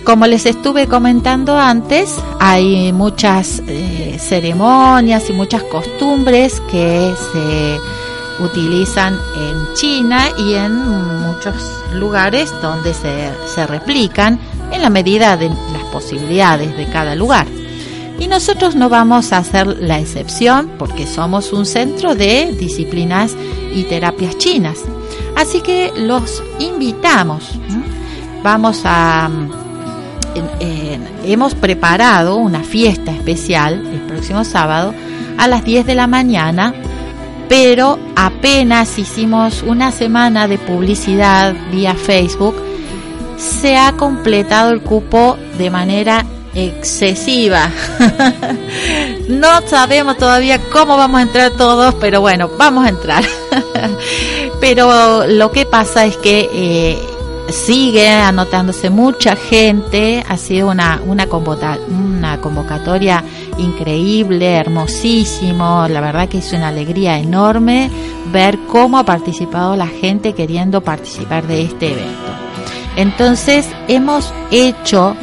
Como 0.04 0.28
les 0.28 0.46
estuve 0.46 0.88
comentando 0.88 1.58
antes, 1.58 2.20
hay 2.40 2.92
muchas 2.92 3.64
eh, 3.68 4.18
ceremonias 4.20 5.30
y 5.30 5.34
muchas 5.34 5.64
costumbres 5.64 6.62
que 6.70 7.14
se 7.32 8.44
utilizan 8.44 9.18
en 9.38 9.74
China 9.76 10.28
y 10.38 10.56
en 10.56 10.76
muchos 11.22 11.56
lugares 11.94 12.54
donde 12.62 12.94
se, 12.94 13.32
se 13.48 13.66
replican 13.66 14.40
en 14.74 14.82
la 14.82 14.90
medida 14.90 15.38
de 15.38 15.50
las 15.50 15.84
posibilidades 15.92 16.76
de 16.76 16.86
cada 16.88 17.16
lugar. 17.16 17.48
Y 18.20 18.28
nosotros 18.28 18.76
no 18.76 18.90
vamos 18.90 19.34
a 19.34 19.38
hacer 19.38 19.68
la 19.68 20.00
excepción 20.00 20.72
porque 20.78 21.08
somos 21.08 21.52
un 21.52 21.66
centro 21.66 22.16
de 22.16 22.54
disciplinas 22.54 23.36
y 23.74 23.84
terapias 23.84 24.38
chinas. 24.38 24.80
Así 25.36 25.62
que 25.62 25.92
los 25.96 26.44
invitamos. 26.60 27.52
Vamos 28.44 28.82
a 28.86 29.30
hemos 31.24 31.56
preparado 31.56 32.38
una 32.38 32.64
fiesta 32.64 33.12
especial 33.12 33.86
el 33.88 34.02
próximo 34.02 34.44
sábado 34.44 34.94
a 35.38 35.48
las 35.48 35.64
10 35.64 35.86
de 35.86 35.96
la 35.96 36.08
mañana, 36.08 36.74
pero 37.50 38.00
apenas 38.16 38.98
hicimos 38.98 39.64
una 39.64 39.92
semana 39.92 40.48
de 40.48 40.58
publicidad 40.58 41.54
vía 41.72 41.96
Facebook, 41.96 42.56
se 43.38 43.78
ha 43.78 43.94
completado 43.94 44.72
el 44.72 44.82
cupo 44.82 45.38
de 45.58 45.70
manera 45.70 46.26
excesiva. 46.56 47.70
no 49.30 49.68
sabemos 49.68 50.18
todavía 50.18 50.60
cómo 50.72 50.98
vamos 50.98 51.20
a 51.20 51.24
entrar 51.24 51.52
todos, 51.52 51.96
pero 51.96 52.22
bueno, 52.22 52.50
vamos 52.58 52.86
a 52.86 52.90
entrar. 52.90 53.24
pero 54.60 55.26
lo 55.28 55.52
que 55.52 55.66
pasa 55.66 56.06
es 56.06 56.18
que 56.18 56.50
eh, 56.54 57.00
sigue 57.50 58.10
anotándose 58.10 58.90
mucha 58.90 59.36
gente, 59.36 60.24
ha 60.28 60.38
sido 60.38 60.70
una, 60.70 61.02
una, 61.06 61.28
una 61.90 62.42
convocatoria 62.42 63.24
increíble, 63.58 64.56
hermosísimo, 64.56 65.88
la 65.88 66.02
verdad 66.02 66.30
que 66.30 66.40
es 66.40 66.54
una 66.54 66.70
alegría 66.70 67.20
enorme 67.20 67.90
ver 68.32 68.58
cómo 68.68 68.98
ha 68.98 69.06
participado 69.06 69.76
la 69.76 69.88
gente 69.88 70.34
queriendo 70.34 70.82
participar 70.82 71.46
de 71.46 71.64
este 71.64 71.92
evento. 71.92 72.32
Entonces 72.96 73.68
hemos 73.88 74.34
hecho 74.52 75.16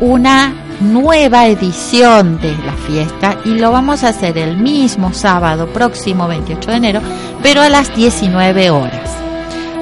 una 0.00 0.61
nueva 0.80 1.46
edición 1.46 2.38
de 2.40 2.56
la 2.64 2.72
fiesta 2.72 3.38
y 3.44 3.50
lo 3.50 3.70
vamos 3.70 4.04
a 4.04 4.08
hacer 4.08 4.38
el 4.38 4.56
mismo 4.56 5.12
sábado 5.12 5.66
próximo 5.72 6.28
28 6.28 6.70
de 6.70 6.76
enero, 6.76 7.00
pero 7.42 7.62
a 7.62 7.68
las 7.68 7.94
19 7.94 8.70
horas. 8.70 9.10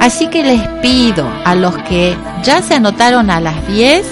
Así 0.00 0.28
que 0.28 0.42
les 0.42 0.66
pido 0.82 1.28
a 1.44 1.54
los 1.54 1.76
que 1.84 2.16
ya 2.42 2.62
se 2.62 2.74
anotaron 2.74 3.30
a 3.30 3.40
las 3.40 3.66
10 3.66 4.06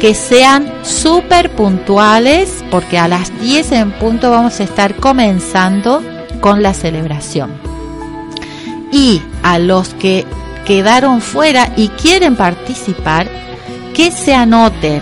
que 0.00 0.14
sean 0.14 0.70
súper 0.84 1.50
puntuales 1.50 2.64
porque 2.70 2.98
a 2.98 3.08
las 3.08 3.36
10 3.40 3.72
en 3.72 3.92
punto 3.92 4.30
vamos 4.30 4.60
a 4.60 4.64
estar 4.64 4.94
comenzando 4.94 6.02
con 6.40 6.62
la 6.62 6.74
celebración. 6.74 7.52
Y 8.92 9.22
a 9.42 9.58
los 9.58 9.88
que 9.94 10.24
quedaron 10.64 11.20
fuera 11.20 11.72
y 11.76 11.88
quieren 11.88 12.36
participar, 12.36 13.28
que 13.94 14.10
se 14.10 14.34
anoten 14.34 15.00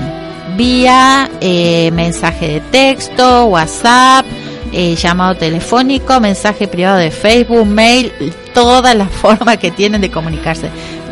vía 0.57 1.31
eh, 1.41 1.91
mensaje 1.93 2.49
de 2.49 2.61
texto, 2.61 3.47
WhatsApp, 3.47 4.27
eh, 4.73 4.95
llamado 4.97 5.37
telefónico, 5.37 6.21
mensaje 6.21 6.67
privado 6.69 6.99
de 6.99 7.11
Facebook, 7.11 7.67
mail, 7.67 8.13
todas 8.55 8.95
las 8.95 9.11
formas 9.23 9.59
que 9.59 9.71
tienen 9.71 10.01
de 10.01 10.11
comunicarse. 10.11 10.71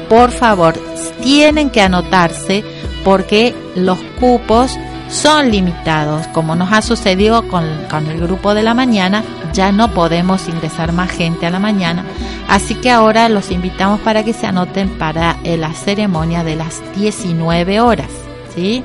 Por 0.09 0.31
favor, 0.31 0.75
tienen 1.23 1.71
que 1.71 1.81
anotarse 1.81 2.65
porque 3.05 3.55
los 3.75 3.99
cupos 4.21 4.77
son 5.09 5.51
limitados. 5.51 6.27
Como 6.29 6.57
nos 6.57 6.73
ha 6.73 6.83
sucedido 6.83 7.47
con, 7.49 7.65
con, 7.91 8.07
el 8.07 8.21
grupo 8.21 8.55
de 8.55 8.63
la 8.63 8.75
mañana, 8.75 9.23
ya 9.53 9.73
no 9.73 9.93
podemos 9.93 10.49
ingresar 10.49 10.93
más 10.93 11.11
gente 11.11 11.47
a 11.47 11.51
la 11.51 11.59
mañana. 11.59 12.05
Así 12.49 12.75
que 12.75 12.91
ahora 12.91 13.29
los 13.29 13.51
invitamos 13.51 14.01
para 14.01 14.25
que 14.25 14.33
se 14.33 14.47
anoten 14.47 14.91
para 14.99 15.39
eh, 15.45 15.57
la 15.57 15.73
ceremonia 15.73 16.45
de 16.45 16.57
las 16.57 16.83
19 16.97 17.81
horas. 17.81 18.11
¿sí? 18.55 18.83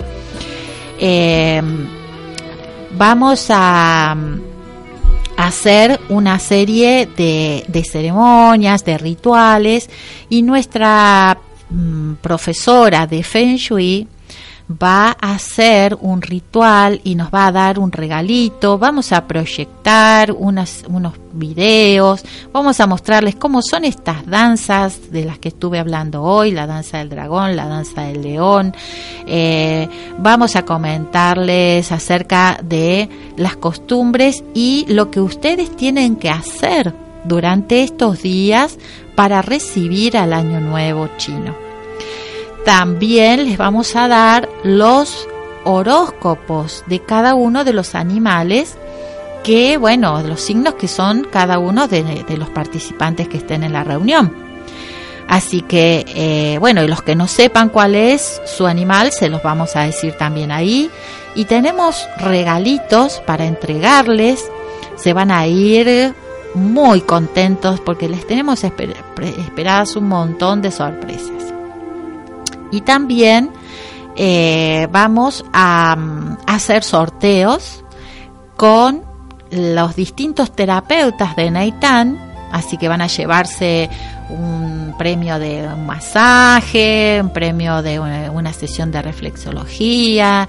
Eh, 0.99 1.61
vamos 2.97 3.47
a 3.49 4.15
hacer 5.37 5.99
una 6.09 6.37
serie 6.37 7.07
de, 7.15 7.83
ceremonias, 7.89 8.83
de 8.83 8.97
rituales 8.97 9.89
y 10.29 10.41
nuestra 10.41 11.37
mm, 11.69 12.15
profesora 12.15 13.07
de 13.07 13.23
Feng 13.23 13.55
Shui 13.55 14.07
va 14.69 15.17
a 15.19 15.33
hacer 15.33 15.97
un 15.99 16.21
ritual 16.21 17.01
y 17.03 17.15
nos 17.15 17.33
va 17.33 17.47
a 17.47 17.51
dar 17.51 17.79
un 17.79 17.91
regalito, 17.91 18.77
vamos 18.77 19.11
a 19.11 19.25
proyectar 19.27 20.31
unas, 20.31 20.83
unos 20.87 21.13
videos, 21.33 22.23
vamos 22.53 22.79
a 22.79 22.85
mostrarles 22.85 23.35
cómo 23.35 23.61
son 23.61 23.83
estas 23.83 24.25
danzas 24.27 25.11
de 25.11 25.25
las 25.25 25.39
que 25.39 25.49
estuve 25.49 25.79
hablando 25.79 26.21
hoy, 26.21 26.51
la 26.51 26.67
danza 26.67 26.99
del 26.99 27.09
dragón, 27.09 27.55
la 27.55 27.67
danza 27.67 28.03
del 28.03 28.21
león, 28.21 28.75
eh, 29.25 29.89
vamos 30.19 30.55
a 30.55 30.63
comentarles 30.63 31.91
acerca 31.91 32.59
de 32.63 33.09
las 33.37 33.55
costumbres 33.55 34.43
y 34.53 34.85
lo 34.87 35.09
que 35.09 35.19
ustedes 35.19 35.75
tienen 35.75 36.15
que 36.15 36.29
hacer 36.29 36.93
durante 37.23 37.83
estos 37.83 38.21
días 38.21 38.77
para 39.15 39.41
recibir 39.41 40.15
al 40.15 40.33
año 40.33 40.61
nuevo 40.61 41.09
chino. 41.17 41.68
También 42.65 43.45
les 43.45 43.57
vamos 43.57 43.95
a 43.95 44.07
dar 44.07 44.49
los 44.63 45.27
horóscopos 45.63 46.83
de 46.87 46.99
cada 46.99 47.35
uno 47.35 47.63
de 47.63 47.73
los 47.73 47.95
animales 47.95 48.77
que, 49.43 49.77
bueno, 49.77 50.21
los 50.21 50.41
signos 50.41 50.75
que 50.75 50.87
son 50.87 51.25
cada 51.31 51.59
uno 51.59 51.87
de, 51.87 52.25
los 52.37 52.49
participantes 52.49 53.27
que 53.27 53.37
estén 53.37 53.63
en 53.63 53.73
la 53.73 53.83
reunión. 53.83 54.33
Así 55.27 55.61
que, 55.61 56.05
eh, 56.07 56.57
bueno, 56.59 56.83
y 56.83 56.87
los 56.87 57.03
que 57.03 57.15
no 57.15 57.27
sepan 57.27 57.69
cuál 57.69 57.95
es 57.95 58.41
su 58.45 58.65
animal, 58.65 59.11
se 59.11 59.29
los 59.29 59.43
vamos 59.43 59.75
a 59.75 59.81
decir 59.81 60.13
también 60.13 60.51
ahí. 60.51 60.89
Y 61.35 61.45
tenemos 61.45 62.07
regalitos 62.17 63.21
para 63.25 63.45
entregarles. 63.45 64.49
Se 64.95 65.13
van 65.13 65.29
a 65.31 65.45
ir 65.45 66.15
muy 66.55 67.01
contentos 67.01 67.79
porque 67.79 68.09
les 68.09 68.25
tenemos 68.25 68.63
esperadas 68.63 69.95
un 69.95 70.07
montón 70.07 70.61
de 70.61 70.71
sorpresas. 70.71 71.38
Y 72.71 72.81
también 72.81 73.51
eh, 74.15 74.87
vamos 74.91 75.45
a, 75.53 75.95
mm, 75.95 76.37
hacer 76.47 76.83
sorteos 76.83 77.83
con 78.57 79.03
los 79.51 79.95
distintos 79.95 80.51
terapeutas 80.51 81.35
de 81.35 81.51
Neitan 81.51 82.29
así 82.51 82.77
que 82.77 82.87
van 82.87 83.01
a 83.01 83.07
llevarse 83.07 83.89
un 84.29 84.93
premio 84.97 85.39
de 85.39 85.67
un 85.67 85.85
masaje, 85.85 87.19
un 87.21 87.31
premio 87.31 87.81
de 87.81 87.99
una, 87.99 88.31
una 88.31 88.53
sesión 88.53 88.91
de 88.91 89.01
reflexología, 89.01 90.47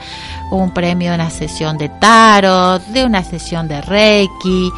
un 0.51 0.73
premio 0.73 1.11
de 1.11 1.15
una 1.17 1.31
sesión 1.31 1.79
de 1.79 1.89
tarot, 1.89 2.83
de 2.87 3.05
una 3.05 3.23
sesión 3.23 3.69
de 3.69 3.81
reiki, 3.81 4.71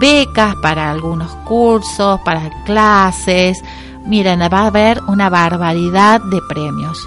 becas 0.00 0.54
para 0.62 0.90
algunos 0.90 1.30
cursos, 1.46 2.20
para 2.24 2.50
clases. 2.64 3.62
Miren, 4.08 4.40
va 4.40 4.60
a 4.60 4.66
haber 4.68 5.02
una 5.06 5.28
barbaridad 5.28 6.22
de 6.22 6.40
premios. 6.48 7.06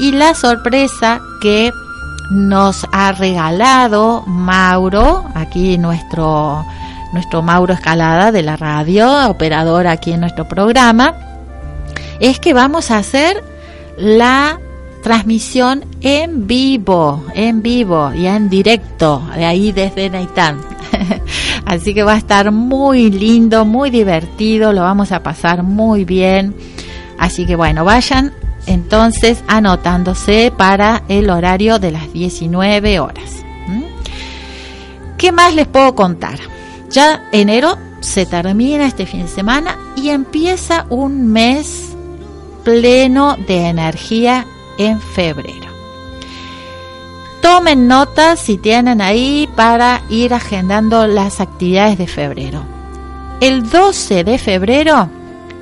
Y 0.00 0.10
la 0.10 0.34
sorpresa 0.34 1.20
que 1.40 1.72
nos 2.32 2.86
ha 2.90 3.12
regalado 3.12 4.24
Mauro, 4.26 5.24
aquí 5.34 5.78
nuestro, 5.78 6.64
nuestro 7.12 7.42
Mauro 7.42 7.74
Escalada 7.74 8.32
de 8.32 8.42
la 8.42 8.56
radio, 8.56 9.30
operador 9.30 9.86
aquí 9.86 10.12
en 10.12 10.20
nuestro 10.20 10.48
programa, 10.48 11.14
es 12.18 12.40
que 12.40 12.52
vamos 12.52 12.90
a 12.90 12.98
hacer 12.98 13.44
la 13.96 14.58
transmisión 15.04 15.84
en 16.00 16.46
vivo, 16.46 17.22
en 17.34 17.60
vivo 17.60 18.10
y 18.14 18.26
en 18.26 18.48
directo, 18.48 19.22
de 19.36 19.44
ahí 19.44 19.70
desde 19.70 20.08
Naitán. 20.08 20.62
Así 21.66 21.92
que 21.92 22.02
va 22.02 22.14
a 22.14 22.16
estar 22.16 22.50
muy 22.50 23.10
lindo, 23.10 23.66
muy 23.66 23.90
divertido, 23.90 24.72
lo 24.72 24.80
vamos 24.80 25.12
a 25.12 25.22
pasar 25.22 25.62
muy 25.62 26.06
bien. 26.06 26.54
Así 27.18 27.44
que 27.44 27.54
bueno, 27.54 27.84
vayan 27.84 28.32
entonces 28.66 29.44
anotándose 29.46 30.50
para 30.56 31.02
el 31.08 31.28
horario 31.28 31.78
de 31.78 31.90
las 31.90 32.10
19 32.10 32.98
horas. 32.98 33.44
¿Mm? 33.68 33.82
¿Qué 35.18 35.32
más 35.32 35.54
les 35.54 35.66
puedo 35.66 35.94
contar? 35.94 36.38
Ya 36.90 37.28
enero 37.30 37.76
se 38.00 38.24
termina 38.24 38.86
este 38.86 39.04
fin 39.04 39.22
de 39.22 39.28
semana 39.28 39.76
y 39.96 40.08
empieza 40.08 40.86
un 40.88 41.28
mes 41.28 41.94
pleno 42.64 43.36
de 43.46 43.66
energía 43.66 44.46
en 44.78 45.00
febrero. 45.00 45.72
Tomen 47.40 47.88
notas 47.88 48.40
si 48.40 48.56
tienen 48.56 49.00
ahí 49.00 49.48
para 49.54 50.02
ir 50.08 50.32
agendando 50.32 51.06
las 51.06 51.40
actividades 51.40 51.98
de 51.98 52.06
febrero. 52.06 52.64
El 53.40 53.68
12 53.68 54.24
de 54.24 54.38
febrero, 54.38 55.08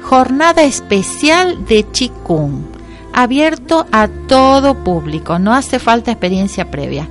jornada 0.03 0.63
especial 0.63 1.65
de 1.67 1.91
Chikung 1.91 2.73
abierto 3.13 3.87
a 3.93 4.09
todo 4.09 4.75
público, 4.75 5.39
no 5.39 5.53
hace 5.53 5.79
falta 5.79 6.11
experiencia 6.11 6.71
previa. 6.71 7.09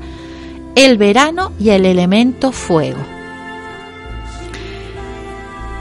El 0.76 0.98
verano 0.98 1.52
y 1.60 1.70
el 1.70 1.86
elemento 1.86 2.52
fuego. 2.52 3.00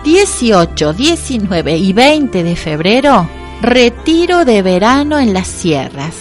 18, 0.05 0.93
19 0.95 1.77
y 1.77 1.93
20 1.93 2.43
de 2.43 2.57
febrero, 2.57 3.29
retiro 3.61 4.45
de 4.45 4.63
verano 4.63 5.19
en 5.19 5.33
las 5.33 5.47
sierras. 5.47 6.15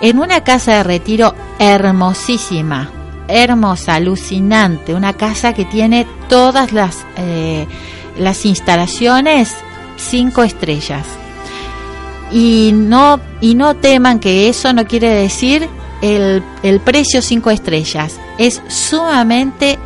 En 0.00 0.18
una 0.18 0.42
casa 0.42 0.76
de 0.76 0.82
retiro 0.82 1.34
hermosísima, 1.58 2.90
hermosa, 3.28 3.94
alucinante, 3.94 4.94
una 4.94 5.14
casa 5.14 5.54
que 5.54 5.64
tiene 5.64 6.06
todas 6.28 6.72
las, 6.72 7.06
eh, 7.16 7.66
las 8.18 8.44
instalaciones 8.44 9.54
cinco 9.96 10.42
estrellas 10.42 11.06
y 12.30 12.72
no, 12.74 13.20
y 13.40 13.54
no 13.54 13.76
teman 13.76 14.18
que 14.18 14.48
eso 14.48 14.72
no 14.72 14.86
quiere 14.86 15.08
decir 15.08 15.68
el, 16.02 16.42
el 16.62 16.80
precio 16.80 17.22
5 17.22 17.50
estrellas. 17.50 18.18
Es 18.38 18.60
sumamente, 18.68 19.78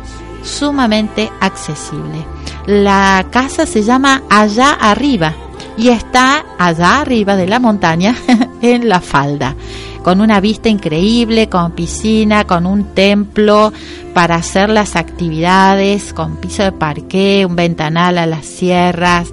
sumamente 0.43 1.31
accesible. 1.39 2.25
La 2.65 3.25
casa 3.29 3.65
se 3.65 3.83
llama 3.83 4.23
Allá 4.29 4.71
Arriba 4.73 5.35
y 5.79 5.89
está 5.89 6.45
allá 6.57 6.99
arriba 6.99 7.35
de 7.35 7.47
la 7.47 7.59
montaña 7.59 8.15
en 8.61 8.89
la 8.89 8.99
falda 8.99 9.55
con 10.03 10.21
una 10.21 10.39
vista 10.39 10.69
increíble, 10.69 11.49
con 11.49 11.73
piscina, 11.73 12.45
con 12.45 12.65
un 12.65 12.95
templo 12.95 13.71
para 14.13 14.35
hacer 14.35 14.69
las 14.69 14.95
actividades, 14.95 16.13
con 16.13 16.37
piso 16.37 16.63
de 16.63 16.71
parqué, 16.71 17.45
un 17.45 17.55
ventanal 17.55 18.17
a 18.17 18.25
las 18.25 18.45
sierras, 18.45 19.29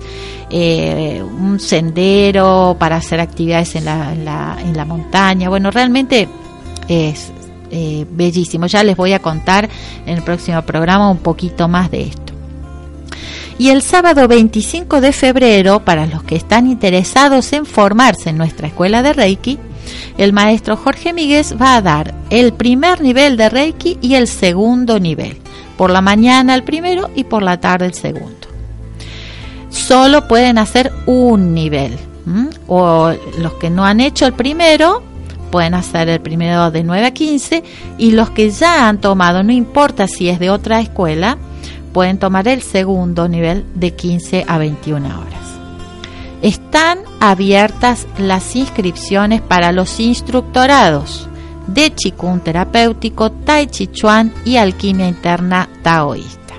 eh, 0.51 1.22
un 1.22 1.61
sendero 1.61 2.76
para 2.78 2.97
hacer 2.97 3.20
actividades 3.20 3.76
en 3.76 3.84
la, 3.84 4.12
en 4.61 4.76
la, 4.76 4.84
montaña. 4.84 5.49
Bueno, 5.49 5.70
realmente 5.70 6.28
es 6.88 7.32
eh, 7.70 8.05
bellísimo. 8.11 8.66
Ya 8.66 8.82
les 8.82 8.97
voy 8.97 9.12
a 9.12 9.20
contar 9.20 9.68
en 10.05 10.18
el 10.18 10.22
próximo 10.22 10.61
programa 10.62 11.11
un 11.11 11.18
poquito 11.18 11.68
más 11.68 11.90
de 11.90 12.03
esto. 12.03 12.36
Y 13.59 13.71
el 13.71 13.83
sábado 13.83 14.29
25 14.29 15.01
de 15.01 15.13
febrero, 15.13 15.85
para 15.85 16.07
los 16.07 16.23
que 16.23 16.37
están 16.37 16.67
interesados 16.67 17.53
en 17.53 17.65
formarse 17.65 18.31
en 18.31 18.39
nuestra 18.39 18.69
escuela 18.69 19.03
de 19.03 19.13
Reiki, 19.13 19.59
el 20.19 20.33
maestro 20.33 20.77
Jorge 20.77 21.13
Míguez 21.13 21.55
va 21.61 21.77
a 21.77 21.83
dar 21.83 22.15
el 22.31 22.53
primer 22.53 23.01
nivel 23.01 23.37
de 23.37 23.49
Reiki 23.49 23.99
y 24.03 24.15
el 24.15 24.29
segundo 24.29 24.99
nivel. 24.99 25.39
Por 25.77 25.91
la 25.91 26.01
mañana 26.01 26.55
el 26.55 26.65
primero 26.65 27.11
y 27.15 27.25
por 27.25 27.43
la 27.43 27.61
tarde 27.61 27.87
el 27.87 27.95
segundo 27.95 28.47
solo 29.77 30.27
pueden 30.27 30.59
hacer 30.59 30.93
un 31.07 31.55
nivel. 31.55 31.97
O 32.67 33.13
los 33.39 33.53
que 33.55 33.71
no 33.71 33.85
han 33.85 34.01
hecho 34.01 34.27
el 34.27 34.33
primero, 34.33 35.03
pueden 35.53 35.75
hacer 35.75 36.09
el 36.09 36.21
primero 36.21 36.73
de 36.73 36.83
9 36.83 37.07
a 37.07 37.11
15 37.13 37.63
y 37.99 38.11
los 38.11 38.31
que 38.31 38.51
ya 38.51 38.89
han 38.89 39.01
tomado, 39.01 39.45
no 39.45 39.53
importa 39.53 40.09
si 40.09 40.29
es 40.29 40.41
de 40.41 40.51
otra 40.51 40.81
escuela, 40.81 41.39
pueden 41.97 42.18
tomar 42.18 42.47
el 42.47 42.61
segundo 42.61 43.26
nivel 43.26 43.64
de 43.74 43.94
15 43.94 44.44
a 44.47 44.59
21 44.59 45.18
horas. 45.18 45.59
Están 46.42 46.99
abiertas 47.20 48.07
las 48.18 48.55
inscripciones 48.55 49.40
para 49.40 49.72
los 49.72 49.99
instructorados 49.99 51.26
de 51.66 51.94
Chikun 51.94 52.40
terapéutico, 52.40 53.32
Tai 53.32 53.68
Chi 53.68 53.86
Chuan 53.86 54.30
y 54.44 54.59
alquimia 54.59 55.09
interna 55.09 55.70
taoísta. 55.82 56.53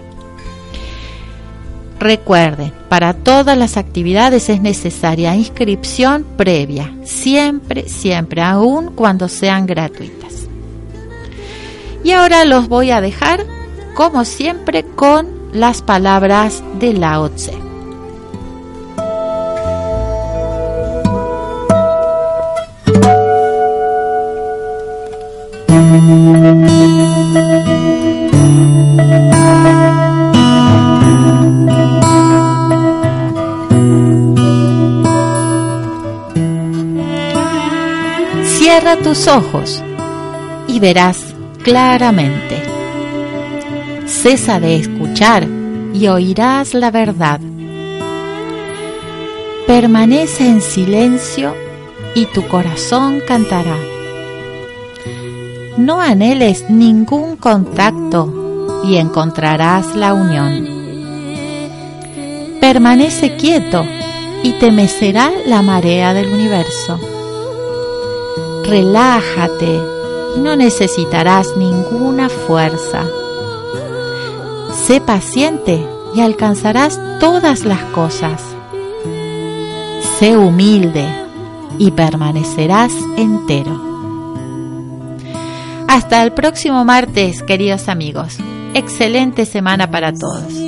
Recuerden, 1.99 2.73
para 2.89 3.13
todas 3.13 3.55
las 3.55 3.77
actividades 3.77 4.49
es 4.49 4.59
necesaria 4.59 5.35
inscripción 5.35 6.25
previa, 6.35 6.95
siempre, 7.03 7.87
siempre, 7.87 8.41
aun 8.41 8.91
cuando 8.95 9.29
sean 9.29 9.67
gratuitas. 9.67 10.47
Y 12.03 12.13
ahora 12.13 12.43
los 12.43 12.67
voy 12.69 12.89
a 12.89 13.01
dejar, 13.01 13.45
como 13.97 14.25
siempre, 14.25 14.83
con 14.83 15.27
las 15.53 15.81
palabras 15.81 16.63
de 16.79 16.93
Lao 16.93 17.31
Tse. 17.31 17.57
Cierra 38.43 38.97
tus 39.01 39.27
ojos 39.27 39.81
y 40.67 40.79
verás 40.79 41.33
claramente. 41.63 42.56
Cesa 44.21 44.59
de 44.59 44.75
escuchar 44.75 45.47
y 45.93 46.07
oirás 46.07 46.73
la 46.73 46.91
verdad. 46.91 47.39
Permanece 49.65 50.47
en 50.47 50.61
silencio 50.61 51.53
y 52.15 52.25
tu 52.25 52.47
corazón 52.47 53.21
cantará. 53.27 53.77
No 55.77 56.01
anheles 56.01 56.69
ningún 56.69 57.35
contacto 57.35 58.81
y 58.83 58.97
encontrarás 58.97 59.95
la 59.95 60.13
unión. 60.13 60.67
Permanece 62.59 63.35
quieto 63.35 63.85
y 64.43 64.53
te 64.53 64.71
mecerá 64.71 65.31
la 65.45 65.61
marea 65.61 66.13
del 66.13 66.33
universo 66.33 66.99
relájate 68.67 69.79
y 70.35 70.39
no 70.39 70.55
necesitarás 70.55 71.55
ninguna 71.55 72.27
fuerza. 72.29 73.05
Sé 74.87 75.01
paciente 75.01 75.85
y 76.15 76.21
alcanzarás 76.21 76.97
todas 77.19 77.65
las 77.65 77.83
cosas. 77.91 78.41
Sé 80.17 80.37
humilde 80.37 81.05
y 81.77 81.91
permanecerás 81.91 82.93
entero. 83.17 83.81
Hasta 85.89 86.23
el 86.23 86.31
próximo 86.31 86.85
martes, 86.85 87.43
queridos 87.43 87.89
amigos. 87.89 88.37
Excelente 88.73 89.45
semana 89.45 89.91
para 89.91 90.13
todos. 90.13 90.66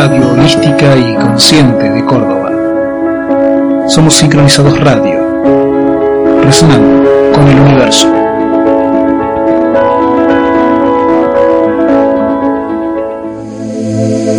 radio 0.00 0.30
holística 0.32 0.96
y 0.96 1.14
consciente 1.16 1.90
de 1.90 2.04
Córdoba. 2.04 2.50
Somos 3.88 4.14
Sincronizados 4.14 4.78
Radio, 4.80 5.42
resonando 6.42 7.32
con 7.34 7.48
el 7.48 7.60
universo. 7.60 8.19